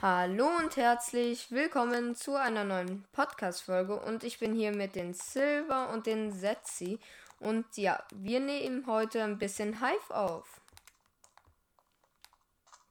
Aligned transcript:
Hallo 0.00 0.46
und 0.58 0.76
herzlich 0.76 1.50
willkommen 1.50 2.14
zu 2.14 2.36
einer 2.36 2.62
neuen 2.62 3.02
Podcast-Folge. 3.10 3.98
Und 3.98 4.22
ich 4.22 4.38
bin 4.38 4.54
hier 4.54 4.70
mit 4.70 4.94
den 4.94 5.12
Silver 5.12 5.88
und 5.88 6.06
den 6.06 6.30
Setzi. 6.30 7.00
Und 7.40 7.66
ja, 7.76 8.04
wir 8.14 8.38
nehmen 8.38 8.86
heute 8.86 9.24
ein 9.24 9.38
bisschen 9.38 9.80
Hive 9.80 10.14
auf. 10.14 10.60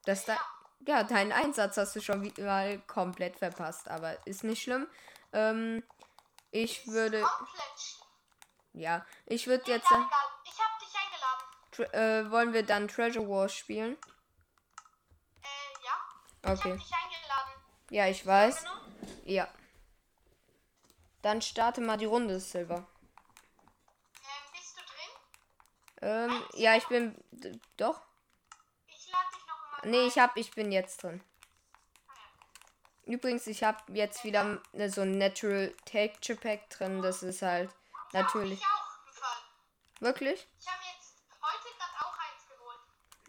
Das 0.04 0.26
da 0.26 0.38
ja, 0.86 1.04
deinen 1.04 1.32
Einsatz 1.32 1.78
hast 1.78 1.96
du 1.96 2.02
schon 2.02 2.24
wieder 2.24 2.78
komplett 2.88 3.38
verpasst, 3.38 3.88
aber 3.88 4.18
ist 4.28 4.44
nicht 4.44 4.62
schlimm. 4.62 4.86
Ähm, 5.32 5.84
ich 6.52 6.88
würde. 6.88 7.26
Ja, 8.74 9.06
ich 9.26 9.48
würde 9.48 9.72
jetzt. 9.72 9.90
Ich 9.90 10.60
hab 10.60 10.80
dich 10.82 11.86
eingeladen. 11.86 12.28
Äh, 12.28 12.32
wollen 12.32 12.52
wir 12.52 12.64
dann 12.64 12.90
Treasure 12.90 13.30
Wars 13.30 13.54
spielen? 13.54 13.96
Ja. 16.48 16.54
Ich 16.54 16.60
Okay. 16.60 16.80
Ja, 17.90 18.08
ich 18.08 18.26
weiß. 18.26 18.66
Ja. 19.26 19.48
Dann 21.22 21.42
starte 21.42 21.82
mal 21.82 21.98
die 21.98 22.06
Runde, 22.06 22.40
Silver. 22.40 22.76
Ähm, 22.76 22.86
bist 24.54 24.78
du 24.78 24.82
drin? 26.06 26.32
Ähm, 26.32 26.44
ja, 26.54 26.76
ich 26.76 26.88
bin. 26.88 27.16
Doch? 27.78 28.02
Ich 28.88 29.12
lade 29.12 29.26
dich 29.34 29.48
noch 29.48 29.84
mal. 29.84 29.90
Nee, 29.90 30.08
ich 30.08 30.18
hab, 30.20 30.38
ich 30.38 30.52
bin 30.52 30.72
jetzt 30.72 31.04
drin. 31.04 31.22
Übrigens, 33.06 33.48
ich 33.48 33.64
hab 33.64 33.90
jetzt 33.90 34.26
wieder 34.26 34.62
ne, 34.74 34.90
so 34.90 35.02
ein 35.02 35.18
Natural 35.18 35.74
Texture 35.86 36.38
Pack 36.38 36.70
drin. 36.70 37.02
Das 37.02 37.24
ist 37.24 37.42
halt 37.42 37.70
natürlich. 38.12 38.60
Ich 38.60 38.66
auch 38.66 39.08
im 39.08 39.14
Fall. 39.14 39.38
Wirklich? 40.02 40.48
Ich 40.60 40.68
habe 40.68 40.84
jetzt 40.94 41.16
heute 41.42 41.74
gerade 41.78 42.06
auch 42.06 42.18
eins 42.20 42.48
geholt. 42.50 42.80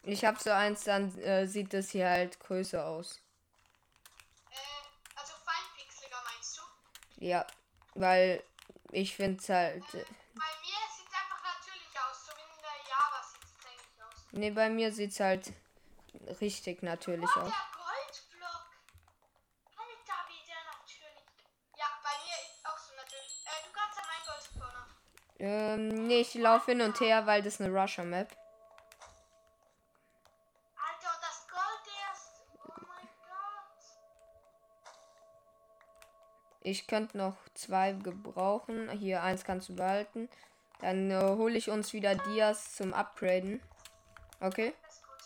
Ich 0.05 0.25
hab 0.25 0.38
so 0.41 0.51
eins, 0.51 0.84
dann 0.84 1.16
äh, 1.19 1.47
sieht 1.47 1.75
das 1.75 1.91
hier 1.91 2.09
halt 2.09 2.39
größer 2.41 2.84
aus. 2.87 3.20
Äh, 4.51 4.55
also 5.16 5.33
feinpixeliger 5.45 6.16
meinst 6.33 6.59
du? 6.59 7.25
Ja, 7.25 7.47
weil 7.95 8.42
ich 8.92 9.14
finde 9.14 9.39
es 9.42 9.48
halt. 9.48 9.83
äh, 9.95 10.05
Bei 10.34 10.45
mir 10.61 10.78
sieht 10.97 11.06
es 11.06 11.14
einfach 11.14 11.42
natürlich 11.42 11.89
aus, 11.98 12.27
so 12.27 12.33
wie 12.37 12.42
in 12.42 12.62
der 12.62 12.89
Java 12.89 13.22
sieht 13.31 13.42
es 13.45 13.67
eigentlich 13.67 14.03
aus. 14.03 14.27
Nee, 14.33 14.50
bei 14.50 14.70
mir 14.70 14.92
sieht's 14.92 15.20
halt 15.20 15.53
richtig 16.41 16.83
natürlich 16.83 17.28
Oh, 17.37 17.41
aus. 17.41 17.53
der 17.53 17.69
Goldblock. 17.77 18.67
Alter, 19.77 20.19
wie 20.28 20.47
der 20.47 20.62
natürlich. 20.72 21.25
Ja, 21.77 21.87
bei 22.03 22.15
mir 22.25 22.37
ist 22.47 22.65
auch 22.65 22.78
so 22.78 22.94
natürlich. 22.94 23.44
Äh, 23.44 23.67
du 23.67 23.72
kannst 23.72 23.98
ja 23.98 24.05
mein 24.06 24.25
Gold 24.27 24.44
spawnen. 24.44 25.91
Ähm, 25.91 26.06
nee, 26.06 26.20
ich 26.20 26.34
laufe 26.34 26.70
hin 26.70 26.81
und 26.81 26.98
her, 27.00 27.27
weil 27.27 27.42
das 27.42 27.61
eine 27.61 27.70
Rusher-Map. 27.78 28.34
Ich 36.69 36.86
könnte 36.86 37.16
noch 37.16 37.34
zwei 37.55 37.92
gebrauchen. 37.92 38.91
Hier, 38.91 39.22
eins 39.22 39.42
kannst 39.42 39.70
du 39.70 39.77
behalten. 39.77 40.28
Dann 40.80 41.10
äh, 41.10 41.14
hole 41.19 41.56
ich 41.56 41.70
uns 41.70 41.94
wieder 41.94 42.14
Dias 42.14 42.77
zum 42.77 42.92
Upgraden. 42.92 43.62
Okay? 44.41 44.75
Ist 44.86 45.02
gut. 45.02 45.16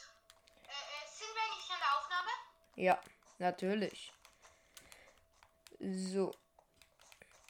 Äh, 0.63 1.09
sind 1.09 1.35
wir 1.35 1.43
eigentlich 1.43 1.69
in 1.69 1.81
der 1.81 1.99
Aufnahme? 1.99 2.31
Ja, 2.77 3.01
natürlich. 3.41 4.13
So. 5.81 6.33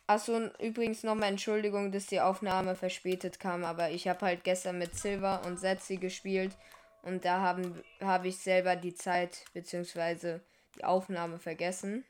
Achso, 0.06 0.38
übrigens 0.58 1.02
nochmal 1.02 1.28
Entschuldigung, 1.28 1.92
dass 1.92 2.06
die 2.06 2.22
Aufnahme 2.22 2.74
verspätet 2.74 3.38
kam, 3.40 3.62
aber 3.62 3.90
ich 3.90 4.08
habe 4.08 4.24
halt 4.24 4.42
gestern 4.42 4.78
mit 4.78 4.96
Silver 4.96 5.42
und 5.44 5.60
Setzi 5.60 5.98
gespielt 5.98 6.56
und 7.02 7.26
da 7.26 7.56
habe 8.00 8.28
ich 8.28 8.38
selber 8.38 8.74
die 8.74 8.94
Zeit 8.94 9.44
bzw. 9.52 10.40
die 10.76 10.84
Aufnahme 10.84 11.38
vergessen. 11.38 12.06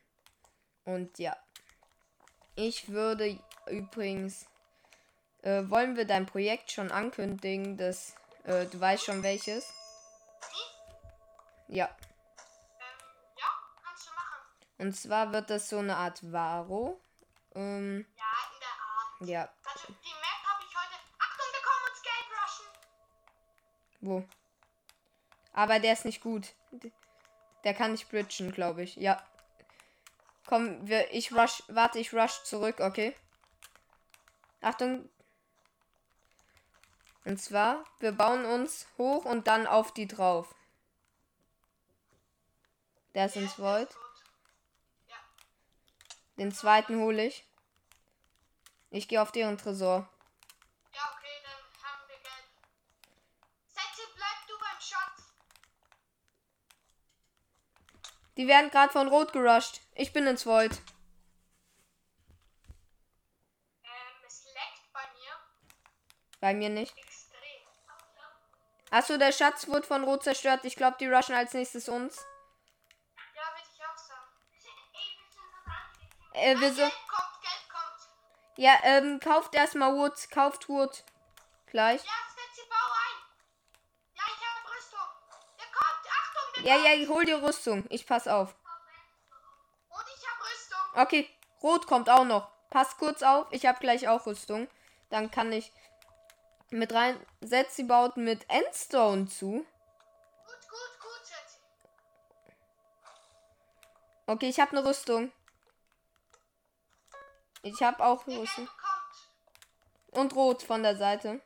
Und 0.85 1.19
ja. 1.19 1.35
Ich 2.55 2.89
würde 2.89 3.39
übrigens. 3.67 4.45
Äh, 5.41 5.69
wollen 5.69 5.97
wir 5.97 6.05
dein 6.05 6.25
Projekt 6.25 6.71
schon 6.71 6.89
ankündigen, 6.89 7.75
dass 7.75 8.15
äh, 8.45 8.65
du 8.65 8.79
weißt 8.79 9.03
schon 9.03 9.23
welches? 9.23 9.73
Ja. 11.67 11.85
Ähm, 11.85 13.05
ja, 13.37 13.45
kannst 13.83 14.07
du 14.07 14.11
machen. 14.13 14.39
Und 14.77 14.93
zwar 14.95 15.33
wird 15.33 15.49
das 15.49 15.67
so 15.67 15.79
eine 15.79 15.97
Art 15.97 16.31
Varo. 16.31 17.01
Ähm, 17.55 18.05
Ja, 18.15 18.23
in 18.53 18.59
der 18.61 18.69
Art. 18.69 19.29
ja, 19.29 19.53
Also, 19.73 19.87
die 19.87 19.93
Map 19.93 20.43
habe 20.47 20.63
ich 20.65 20.75
heute. 20.75 20.95
Achtung, 21.19 21.45
wir 21.51 21.61
kommen 21.61 21.91
uns 21.91 22.01
Geld 22.01 22.25
rushen. 22.41 22.65
wo? 24.01 24.23
Aber 25.51 25.79
der 25.79 25.91
ist 25.93 26.05
nicht 26.05 26.21
gut. 26.21 26.53
Der 27.65 27.73
kann 27.73 27.91
nicht 27.91 28.09
bridgen, 28.09 28.51
glaube 28.53 28.83
ich. 28.83 28.95
Ja. 28.95 29.21
Komm, 30.45 30.87
wir, 30.87 31.13
ich 31.13 31.31
rush, 31.33 31.63
warte, 31.67 31.99
ich 31.99 32.13
rush 32.13 32.43
zurück, 32.43 32.79
okay? 32.79 33.15
Achtung. 34.61 35.09
Und 37.25 37.41
zwar, 37.41 37.83
wir 37.99 38.11
bauen 38.11 38.45
uns 38.45 38.87
hoch 38.97 39.25
und 39.25 39.47
dann 39.47 39.65
auf 39.67 39.93
die 39.93 40.07
drauf. 40.07 40.53
Der 43.13 43.27
ist 43.27 43.35
ins 43.35 43.57
Void. 43.59 43.89
Den 46.37 46.51
zweiten 46.51 46.99
hole 46.99 47.27
ich. 47.27 47.47
Ich 48.89 49.07
gehe 49.07 49.21
auf 49.21 49.31
deren 49.31 49.57
Tresor. 49.57 50.09
Ja, 50.93 51.01
okay, 51.15 51.41
dann 51.43 51.83
haben 51.83 52.07
wir 52.07 52.15
Geld. 52.15 52.49
Setzi, 53.67 54.01
bleib 54.15 54.47
du 54.47 54.53
beim 54.59 54.81
Schatz. 54.81 55.31
Die 58.37 58.47
werden 58.47 58.71
gerade 58.71 58.91
von 58.91 59.07
Rot 59.07 59.31
gerusht. 59.33 59.81
Ich 59.93 60.11
bin 60.13 60.25
ins 60.27 60.45
Void. 60.45 60.71
Ähm, 63.83 63.89
es 64.25 64.43
leckt 64.45 64.91
bei 64.91 65.01
mir 65.01 65.33
Bei 66.39 66.53
mir 66.53 66.69
nicht. 66.69 66.97
extrem. 66.97 67.19
Achso, 68.89 69.17
der 69.17 69.31
Schatz 69.31 69.67
wurde 69.67 69.87
von 69.87 70.03
Rot 70.03 70.23
zerstört. 70.23 70.65
Ich 70.65 70.75
glaube, 70.75 70.97
die 70.99 71.07
rushen 71.07 71.35
als 71.35 71.53
nächstes 71.53 71.89
uns. 71.89 72.17
Ja, 73.35 73.43
würde 73.55 73.69
ich 73.75 73.83
auch 73.85 73.97
sagen. 73.97 74.29
Äh, 76.35 76.59
wir 76.59 76.69
so. 76.73 76.81
Geld 76.81 76.91
kommt, 77.07 77.41
Geld 77.41 77.69
kommt. 77.69 78.57
Ja, 78.57 78.79
ähm, 78.83 79.19
kauft 79.19 79.53
erstmal 79.53 79.93
Wood. 79.95 80.29
Kauft 80.31 80.67
Wood. 80.69 81.03
Gleich. 81.67 82.03
Ja, 82.03 82.11
Setzi, 82.35 82.67
bau 82.67 82.91
ein. 82.91 83.17
Ja, 84.15 84.23
ich 84.27 84.41
habe 84.45 84.75
Rüstung. 84.75 85.07
Der 85.59 85.67
kommt, 85.67 86.05
Achtung, 86.07 86.52
der 86.52 86.52
Ja, 86.63 86.77
ja, 86.77 87.07
hol 87.09 87.25
dir 87.25 87.43
Rüstung. 87.43 87.85
Ich 87.89 88.07
pass 88.07 88.25
auf. 88.25 88.55
Und 89.89 90.05
ich 90.15 90.25
habe 90.27 90.43
Rüstung. 90.43 91.01
Okay, 91.01 91.29
Rot 91.61 91.87
kommt 91.87 92.09
auch 92.09 92.23
noch. 92.23 92.49
Pass 92.69 92.97
kurz 92.97 93.21
auf. 93.21 93.47
Ich 93.51 93.65
habe 93.65 93.79
gleich 93.79 94.07
auch 94.07 94.25
Rüstung. 94.25 94.69
Dann 95.09 95.29
kann 95.29 95.51
ich 95.51 95.73
mit 96.69 96.93
rein. 96.93 97.19
Setz 97.41 97.75
die 97.75 97.83
Bauten 97.83 98.23
mit 98.23 98.49
Endstone 98.49 99.27
zu. 99.27 99.51
Gut, 99.51 99.67
gut, 100.69 100.99
gut, 101.01 101.25
Setzi. 101.25 101.57
Okay, 104.25 104.47
ich 104.47 104.59
habe 104.61 104.71
eine 104.71 104.85
Rüstung. 104.85 105.33
Ich 107.61 107.83
habe 107.83 108.03
auch 108.03 108.23
Der 108.23 108.39
Rüstung. 108.39 108.69
Und 110.11 110.33
Rot 110.33 110.63
von 110.63 110.81
der 110.81 110.95
Seite. 110.95 111.41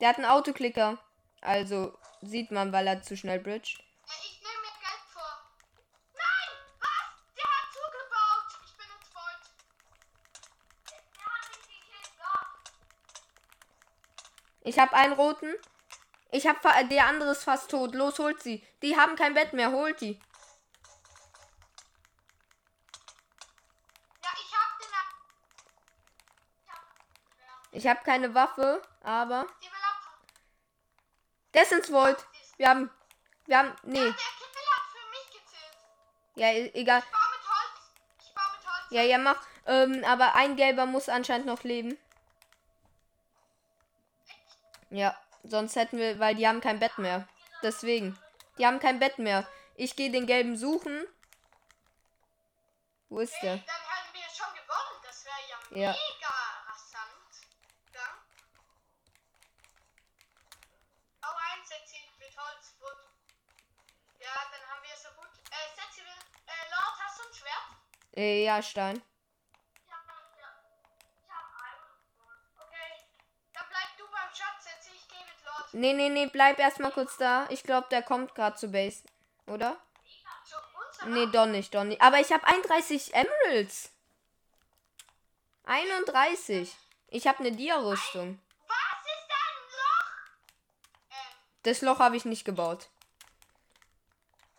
Der 0.00 0.08
hat 0.08 0.18
einen 0.18 0.26
Autoklicker. 0.26 0.98
Also 1.42 1.98
sieht 2.22 2.50
man, 2.50 2.72
weil 2.72 2.86
er 2.86 3.02
zu 3.02 3.16
schnell 3.16 3.40
bridge. 3.40 3.74
Äh, 4.06 4.12
ich 4.24 4.40
nehme 4.40 4.62
mir 4.62 4.72
Geld 4.80 5.02
vor. 5.12 5.42
Nein! 6.14 6.50
Was? 6.78 7.10
Der 7.36 7.44
hat 7.44 7.72
zugebaut. 7.72 8.46
Ich 8.64 8.76
bin 8.76 8.86
ins 8.96 9.10
Void. 9.12 9.44
Der 11.16 11.24
hat 11.24 11.48
mich 11.50 11.66
gekillt. 11.66 12.10
Ich 14.62 14.78
habe 14.78 14.92
einen 14.94 15.12
roten. 15.14 15.52
Ich 16.30 16.46
habe 16.46 16.60
der 16.88 17.06
andere 17.08 17.32
ist 17.32 17.44
fast 17.44 17.70
tot. 17.70 17.94
Los, 17.94 18.18
holt 18.18 18.42
sie. 18.42 18.66
Die 18.82 18.96
haben 18.96 19.16
kein 19.16 19.34
Bett 19.34 19.52
mehr. 19.52 19.72
Holt 19.72 20.00
die. 20.00 20.18
Ja, 24.22 24.30
ich 24.36 24.54
hab 24.54 24.78
den. 24.78 24.94
ab- 24.94 25.16
Ich 27.72 27.86
hab. 27.86 27.96
Habe 27.96 28.04
keine 28.06 28.32
Waffe, 28.34 28.80
aber 29.02 29.44
Developer. 29.60 29.81
Ist 31.60 31.72
ins 31.72 31.92
Void. 31.92 32.16
Wir 32.56 32.68
haben, 32.68 32.90
wir 33.46 33.58
haben, 33.58 33.76
nee, 33.82 33.98
Der 33.98 34.12
Kippel 34.12 34.62
hat 34.70 34.86
für 34.92 35.10
mich 35.10 35.26
gezählt. 35.30 35.76
ja 36.36 36.46
e- 36.48 36.70
egal. 36.74 37.02
Ich 37.02 37.10
baue 37.10 37.20
mit 37.32 37.48
Holz. 37.48 37.90
Ich 38.20 38.34
baue 38.34 38.44
mit 38.56 38.66
Holz. 38.66 38.86
Ja, 38.90 39.02
ja 39.02 39.18
mach. 39.18 39.46
Ähm, 39.66 40.04
aber 40.04 40.34
ein 40.34 40.56
gelber 40.56 40.86
muss 40.86 41.08
anscheinend 41.08 41.46
noch 41.46 41.62
leben. 41.62 41.98
Ja, 44.90 45.16
sonst 45.44 45.76
hätten 45.76 45.98
wir, 45.98 46.18
weil 46.18 46.34
die 46.34 46.46
haben 46.48 46.60
kein 46.60 46.78
Bett 46.80 46.98
mehr. 46.98 47.26
Deswegen, 47.62 48.18
die 48.58 48.66
haben 48.66 48.80
kein 48.80 48.98
Bett 48.98 49.18
mehr. 49.18 49.46
Ich 49.76 49.96
gehe 49.96 50.10
den 50.10 50.26
gelben 50.26 50.56
suchen. 50.56 51.06
Wo 53.08 53.20
ist 53.20 53.34
der? 53.42 53.56
Dann 53.56 53.64
hätten 53.64 54.14
wir 54.14 54.28
schon 54.28 54.52
gewonnen. 54.54 55.00
Das 55.04 55.24
wäre 55.24 55.36
ja, 55.48 55.86
Ja. 55.86 55.92
mega 55.92 56.34
rasant. 56.68 57.32
Ja. 57.94 58.06
Hau 61.24 61.34
ein, 61.36 61.64
Setzi, 61.64 62.00
mit 62.18 62.36
Holz. 62.36 62.74
Gut. 62.80 62.98
Ja, 64.20 64.34
dann 64.50 64.68
haben 64.70 64.82
wir 64.82 64.96
so 64.96 65.08
gut. 65.16 65.30
Äh, 65.50 65.68
Setzi, 65.74 66.00
Setzi 66.00 66.00
will. 66.02 66.20
Äh, 66.46 66.70
Lord, 66.70 66.96
hast 67.00 67.18
du 67.18 67.22
ein 67.28 67.34
Schwert? 67.34 67.52
Äh, 67.52 67.60
ja, 67.60 67.60
Stein. 67.60 67.60
Ich 67.60 67.60
hab, 67.60 67.60
ja. 67.60 67.60
Ich 67.60 67.60
hab 67.60 67.60
Iron. 67.60 67.60
Okay. 67.60 67.60
Dann 67.60 67.60
bleib 67.60 67.60
du 67.60 67.60
beim 67.60 67.60
Schatz, 67.60 67.60
Setzi. 67.60 67.90
Ich 67.92 67.98
gehe 75.08 75.24
mit 75.24 75.44
Lord. 75.46 75.74
Nee, 75.74 75.92
nee, 75.94 76.08
nee, 76.10 76.26
bleib 76.26 76.58
erstmal 76.58 76.92
kurz 76.92 77.16
da. 77.16 77.46
Ich 77.50 77.62
glaube, 77.62 77.88
der 77.90 78.02
kommt 78.02 78.34
gerade 78.34 78.56
zu 78.56 78.68
Base. 78.68 79.02
Oder? 79.46 79.76
Nee, 81.06 81.26
doch 81.26 81.46
nicht, 81.46 81.74
doch 81.74 81.82
nicht. 81.84 82.00
Aber 82.00 82.20
ich 82.20 82.30
habe 82.32 82.46
31 82.46 83.12
Emeralds. 83.14 83.90
31. 85.64 86.72
Ich 87.08 87.26
habe 87.26 87.40
eine 87.40 87.50
Dia-Rüstung. 87.52 88.40
Was 88.68 88.76
ist 89.06 89.26
da 89.28 89.34
ein 89.34 89.62
Loch? 89.78 90.10
Ähm, 91.10 91.36
Das 91.64 91.80
Loch 91.82 91.98
habe 91.98 92.16
ich 92.16 92.24
nicht 92.24 92.44
gebaut. 92.44 92.88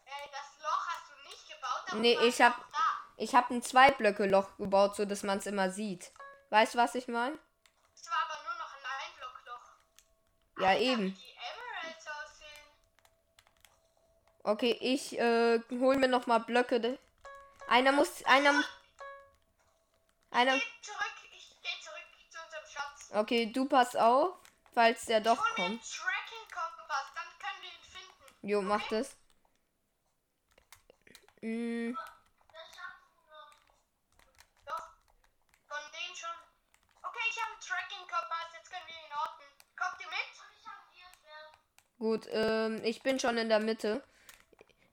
äh, 0.05 0.09
das 0.31 0.61
Loch 0.61 0.87
hast 0.87 1.09
du 1.11 1.29
nicht 1.29 1.49
gebaut. 1.49 2.01
Nee, 2.01 2.17
ich 2.27 2.41
hab- 2.41 2.57
auch 2.59 2.65
Da. 2.71 2.72
Ich 3.17 3.35
habe 3.35 3.53
ein 3.53 3.61
Zwei-Blöcke-Loch 3.61 4.57
gebaut, 4.57 4.95
so 4.95 5.05
dass 5.05 5.23
man 5.23 5.37
es 5.37 5.45
immer 5.45 5.69
sieht. 5.71 6.11
Weißt 6.49 6.73
du, 6.73 6.77
was 6.79 6.95
ich 6.95 7.07
meine? 7.07 7.37
Es 7.93 8.07
war 8.09 8.17
aber 8.29 8.43
nur 8.43 8.53
noch 8.57 8.73
ein 8.75 8.85
Einblockloch. 9.05 9.71
Ja, 10.59 10.67
Alter, 10.69 10.81
eben. 10.81 11.05
Wie 11.05 11.11
die 11.11 11.35
Emeralds 11.35 12.07
aussehen. 12.07 12.67
Okay, 14.43 14.77
ich 14.81 15.19
äh, 15.19 15.59
hol 15.71 15.97
mir 15.97 16.07
noch 16.07 16.27
mal 16.27 16.39
Blöcke. 16.39 16.99
Einer 17.67 17.91
muss, 17.91 18.23
einer, 18.25 18.63
einer. 20.31 20.53
Geh 20.55 20.61
zurück. 20.81 21.13
Ich 21.31 21.55
geh 21.61 21.81
zurück 21.81 22.07
zu 22.29 22.39
unserem 22.43 22.65
Schatz. 22.65 23.09
Okay, 23.13 23.51
du 23.51 23.65
pass 23.65 23.95
auf, 23.95 24.35
falls 24.73 25.05
der 25.05 25.21
doch 25.21 25.37
kommt. 25.55 25.81
Tracking-Kompass, 25.81 27.13
dann 27.15 27.39
können 27.39 27.61
wir 27.61 27.69
ihn 27.69 27.83
finden. 27.83 28.47
Jo, 28.47 28.61
mach 28.61 28.87
das. 28.89 29.15
Mm, 31.41 31.91
Doch. 34.65 34.87
Von 35.67 35.83
denen 35.91 36.15
schon. 36.15 36.37
Okay, 37.03 37.25
ich 37.29 37.41
habe 37.41 37.51
einen 37.51 37.59
Tracking-Kompass, 37.61 38.53
jetzt 38.53 38.71
können 38.71 38.87
wir 38.87 38.95
ihn 38.95 39.13
orten. 39.13 39.43
Kommt 39.75 39.99
ihr 40.01 40.07
mit? 40.07 40.31
Ich 40.59 40.65
hab 40.67 40.79
ihr 40.93 41.07
Schwert. 41.19 41.51
Gut, 42.03 42.27
ähm, 42.31 42.83
ich 42.83 43.01
bin 43.01 43.19
schon 43.19 43.37
in 43.37 43.49
der 43.49 43.59
Mitte. 43.59 44.03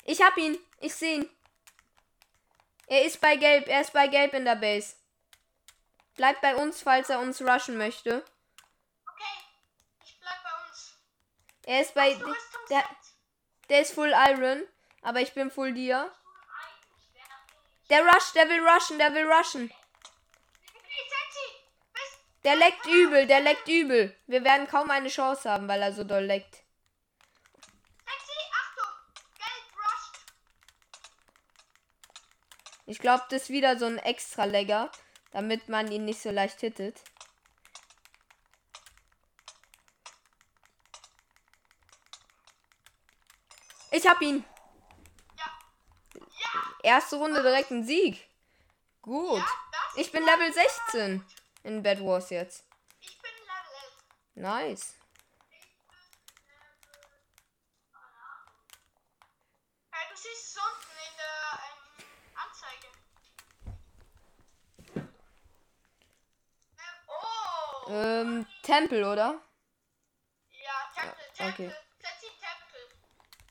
Ich 0.05 0.23
hab 0.23 0.37
ihn. 0.39 0.57
Ich 0.79 0.95
sehe 0.95 1.17
ihn. 1.17 1.31
Er 2.87 3.05
ist 3.05 3.21
bei 3.21 3.37
Gelb. 3.37 3.69
Er 3.69 3.83
ist 3.83 3.93
bei 3.93 4.07
Gelb 4.07 4.33
in 4.33 4.45
der 4.45 4.57
Base. 4.57 4.95
Bleibt 6.17 6.41
bei 6.41 6.55
uns, 6.57 6.83
falls 6.83 7.11
er 7.11 7.21
uns 7.21 7.43
rushen 7.43 7.77
möchte. 7.77 8.25
Okay, 9.07 9.37
ich 10.05 10.19
bleib 10.21 10.43
bei 10.43 10.69
uns. 10.69 10.97
Er 11.67 11.81
ist 11.83 11.95
bei. 11.95 12.17
Der, 12.71 12.85
der 13.69 13.81
ist 13.83 13.93
Full 13.93 14.15
Iron. 14.31 14.63
Aber 15.03 15.21
ich 15.21 15.33
bin 15.35 15.51
Full 15.51 15.75
Dia. 15.75 16.11
Der 17.91 18.05
rusht, 18.07 18.37
der 18.37 18.49
will 18.49 18.67
rushen, 18.69 18.99
der 18.99 19.13
will 19.15 19.31
rushen. 19.31 19.73
Der 22.45 22.57
leckt 22.57 22.87
übel, 22.87 23.27
der 23.27 23.41
leckt 23.41 23.69
übel. 23.69 24.17
Wir 24.27 24.43
werden 24.45 24.67
kaum 24.67 24.91
eine 24.91 25.09
Chance 25.09 25.51
haben, 25.51 25.69
weil 25.69 25.83
er 25.83 25.93
so 25.93 26.05
doll 26.05 26.25
leckt. 26.25 26.63
Setzi, 28.07 28.39
Achtung! 28.61 28.95
Gelb 29.37 29.67
rusht! 29.77 30.17
Ich 32.91 32.99
glaube, 32.99 33.25
das 33.31 33.43
ist 33.43 33.49
wieder 33.51 33.79
so 33.79 33.87
ein 33.87 33.99
extra 33.99 34.45
Legger, 34.45 34.91
damit 35.31 35.69
man 35.69 35.91
ihn 35.93 36.05
nicht 36.05 36.21
so 36.21 36.31
leicht 36.31 36.61
hittet. 36.61 37.01
Ich 43.93 44.07
hab 44.09 44.21
ihn. 44.21 44.45
Ja. 45.39 45.59
Ja! 46.15 46.61
Erste 46.83 47.17
Runde 47.17 47.43
direkt 47.43 47.71
ein 47.71 47.85
Sieg. 47.85 48.29
Gut. 49.03 49.39
Ja, 49.39 49.47
Ich 49.97 50.11
bin 50.13 50.25
Level 50.25 50.53
16 50.53 51.25
in 51.65 51.83
Bad 51.83 52.01
Wars 52.05 52.31
jetzt. 52.31 52.65
Ich 53.01 53.21
bin 53.21 53.31
Level 53.31 54.53
11. 54.65 54.71
Nice. 54.71 54.95
Äh, 59.93 60.09
du 60.11 60.17
siehst 60.17 60.57
es 60.57 60.57
unten 60.57 60.97
in 61.09 61.17
der 61.17 61.61
ähm, 61.67 61.79
Anzeige. 62.37 62.87
Ähm, 66.79 66.99
oh! 67.09 67.80
Ähm, 67.91 68.47
Tempel, 68.63 69.05
oder? 69.05 69.41
ja, 70.51 70.91
Tempel, 70.95 71.25
Tempel. 71.35 71.67
okay. 71.67 71.75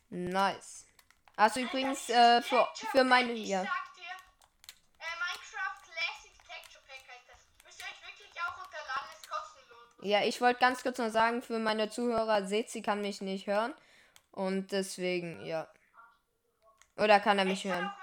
Tempel. 0.10 0.30
Nice. 0.32 0.86
Also 1.36 1.60
übrigens, 1.62 2.10
äh, 2.10 2.42
für, 2.42 2.68
für 2.92 3.04
meine. 3.04 3.32
Ich 3.34 3.48
Ja. 3.48 3.64
sag 3.64 3.96
dir, 3.96 4.04
äh, 5.00 5.04
Minecraft 5.20 5.82
Classic 5.86 6.34
Texture 6.48 6.84
Pack 6.88 7.08
heißt 7.08 7.30
das. 7.30 7.38
Müsst 7.66 7.80
ihr 7.80 7.86
euch 7.86 8.08
wirklich 8.08 8.42
auch 8.42 8.58
runterladen, 8.58 9.10
ist 9.18 9.30
kostenlos. 9.30 9.88
Ja, 10.02 10.24
ich 10.24 10.42
wollte 10.42 10.60
ganz 10.60 10.84
kurz 10.84 10.98
noch 10.98 11.10
sagen, 11.10 11.42
für 11.42 11.60
meine 11.60 11.90
Zuhörer, 11.90 12.46
seht 12.46 12.70
sie 12.70 12.82
kann 12.82 13.02
mich 13.02 13.22
nicht 13.22 13.48
hören. 13.48 13.74
Und 14.32 14.72
deswegen, 14.72 15.46
ja. 15.46 15.68
Oder 16.98 17.20
kann 17.20 17.40
er 17.40 17.46
mich 17.46 17.64
Ich 17.66 17.72
kann 17.72 17.80
hören? 17.82 17.86
machen, 17.86 18.00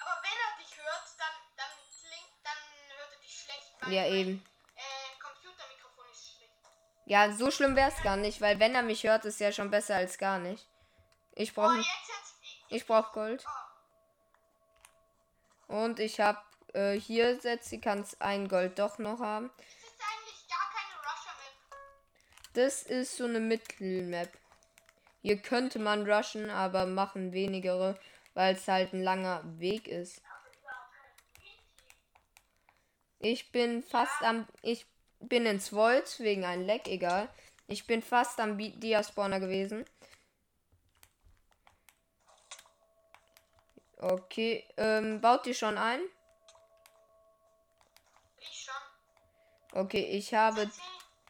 aber 0.00 0.22
wenn 0.22 0.30
er 0.30 0.64
dich 0.64 0.76
hört, 0.76 1.04
dann, 1.18 1.34
dann 1.56 1.70
klingt, 2.00 2.44
dann 2.44 2.96
hört 2.98 3.12
er 3.12 3.20
dich 3.20 3.40
schlecht. 3.40 3.92
Ja, 3.92 4.06
eben. 4.06 4.44
Ja, 7.04 7.32
so 7.32 7.50
schlimm 7.50 7.76
wäre 7.76 7.90
es 7.90 8.02
gar 8.02 8.16
nicht, 8.16 8.40
weil 8.40 8.60
wenn 8.60 8.74
er 8.74 8.82
mich 8.82 9.04
hört, 9.04 9.24
ist 9.24 9.40
ja 9.40 9.52
schon 9.52 9.70
besser 9.70 9.96
als 9.96 10.18
gar 10.18 10.38
nicht. 10.38 10.68
Ich 11.34 11.52
Oh, 11.52 11.62
brauche 11.62 11.76
jetzt. 11.76 11.88
Ich, 12.40 12.64
ich 12.68 12.86
brauch 12.86 13.12
Gold. 13.12 13.44
Und 15.66 15.98
ich 16.00 16.20
habe 16.20 16.38
äh, 16.74 16.92
hier 16.92 17.40
setzt, 17.40 17.70
sie 17.70 17.80
kann 17.80 18.06
ein 18.20 18.48
Gold 18.48 18.78
doch 18.78 18.98
noch 18.98 19.20
haben. 19.20 19.50
Das 22.54 22.82
ist 22.82 23.16
so 23.16 23.24
eine 23.24 23.40
Mittelmap. 23.40 24.28
Hier 25.22 25.40
könnte 25.40 25.78
man 25.78 26.08
rushen, 26.10 26.50
aber 26.50 26.84
machen 26.84 27.32
wenigere, 27.32 27.98
weil 28.34 28.54
es 28.54 28.68
halt 28.68 28.92
ein 28.92 29.02
langer 29.02 29.40
Weg 29.58 29.88
ist. 29.88 30.20
Ich 33.18 33.52
bin 33.52 33.82
fast 33.82 34.20
am. 34.22 34.46
Ich 34.62 34.84
bin 35.22 35.46
ins 35.46 35.72
Void 35.72 36.18
wegen 36.20 36.44
einem 36.44 36.66
Leck, 36.66 36.88
egal. 36.88 37.28
Ich 37.66 37.86
bin 37.86 38.02
fast 38.02 38.38
am 38.40 38.58
Dia-Spawner 38.58 39.40
gewesen. 39.40 39.84
Okay, 43.98 44.64
ähm, 44.76 45.20
baut 45.20 45.46
ihr 45.46 45.54
schon 45.54 45.78
ein? 45.78 46.00
Ich 48.38 48.66
schon. 48.66 49.80
Okay, 49.80 50.04
ich 50.04 50.34
habe 50.34 50.62
Setzi, 50.62 50.80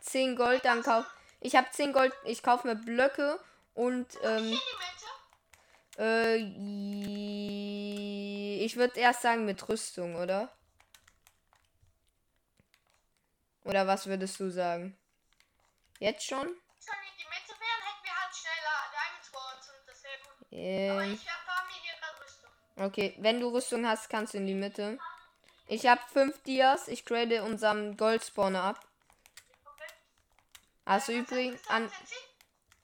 10 0.01 0.37
Gold, 0.37 0.65
dann 0.65 0.83
kauf. 0.83 1.05
Ich 1.41 1.55
habe 1.55 1.71
10 1.71 1.93
Gold, 1.93 2.15
ich 2.25 2.43
kaufe 2.43 2.67
mir 2.67 2.77
Blöcke 2.77 3.39
und 3.75 4.07
ähm. 4.23 4.59
Äh, 5.99 6.37
ich 8.65 8.77
würde 8.77 8.99
erst 8.99 9.21
sagen 9.21 9.45
mit 9.45 9.69
Rüstung, 9.69 10.17
oder? 10.17 10.51
Oder 13.65 13.87
was 13.87 14.07
würdest 14.07 14.39
du 14.41 14.51
sagen? 14.51 14.97
Jetzt 15.99 16.25
schon? 16.25 16.41
Schon 16.41 16.49
in 16.49 17.19
die 17.19 17.25
Mitte 17.25 17.61
wären, 17.61 17.83
hätten 17.87 18.05
wir 18.05 18.21
halt 18.21 18.35
schneller 18.35 18.79
Diamond 18.93 19.25
Swords 19.25 19.69
und 19.69 19.89
das 19.89 20.03
wäre 20.03 20.19
gut. 20.25 20.43
Aber 20.53 21.05
ich 21.05 21.29
habe 21.29 21.69
mir 21.69 21.81
hier 21.83 21.95
gerade 22.01 22.25
Rüstung. 22.25 22.51
okay, 22.77 23.15
wenn 23.19 23.41
du 23.41 23.49
Rüstung 23.49 23.87
hast, 23.87 24.11
kannst 24.11 24.35
du 24.35 24.39
in 24.39 24.47
die 24.47 24.55
Mitte. 24.55 24.99
Ich 25.69 25.87
habe 25.87 26.01
5 26.13 26.43
Dias, 26.43 26.89
ich 26.89 27.05
grade 27.05 27.45
unseren 27.45 27.97
Goldspawner 27.97 28.63
ab. 28.63 28.81
Okay. 29.65 29.93
Also 30.85 30.97
hast 30.97 31.09
du 31.09 31.13
übrigens 31.13 31.69
an, 31.69 31.91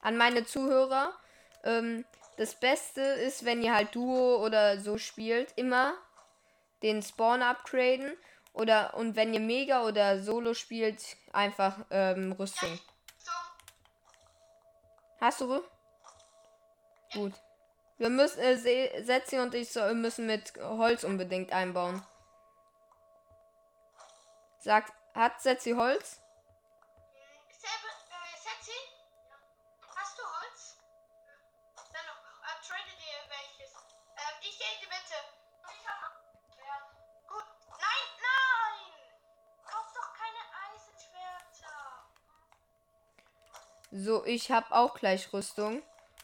an 0.01 0.17
meine 0.17 0.47
Zuhörer, 0.47 1.13
ähm, 1.65 2.05
das 2.37 2.55
Beste 2.55 3.01
ist, 3.01 3.45
wenn 3.45 3.63
ihr 3.63 3.75
halt 3.75 3.95
Duo 3.97 4.45
oder 4.45 4.81
so 4.81 4.97
spielt, 4.97 5.53
immer 5.57 5.95
den 6.83 7.03
Spawn 7.03 7.43
upgraden. 7.43 8.17
Oder 8.53 8.95
und 8.95 9.15
wenn 9.17 9.35
ihr 9.35 9.41
Mega 9.41 9.85
oder 9.85 10.21
Solo 10.23 10.55
spielt, 10.55 11.03
einfach 11.33 11.79
ähm, 11.91 12.33
Rüstung. 12.33 12.79
Hast 15.21 15.41
du? 15.41 15.63
Gut. 17.13 17.35
Wir 17.99 18.09
müssen, 18.11 18.41
äh, 18.41 18.57
Se- 18.57 19.05
Setzi 19.05 19.39
und 19.39 19.55
ich 19.55 19.73
so, 19.73 19.83
müssen 19.95 20.27
mit 20.27 20.53
Holz 20.61 21.05
unbedingt 21.05 21.53
einbauen. 21.53 22.03
Sagt, 24.61 24.93
hat 25.15 25.41
Setzi 25.41 25.73
Holz? 25.73 26.21
So, 43.91 44.25
ich 44.25 44.51
habe 44.51 44.73
auch 44.73 44.95
gleich 44.95 45.33
Rüstung. 45.33 45.83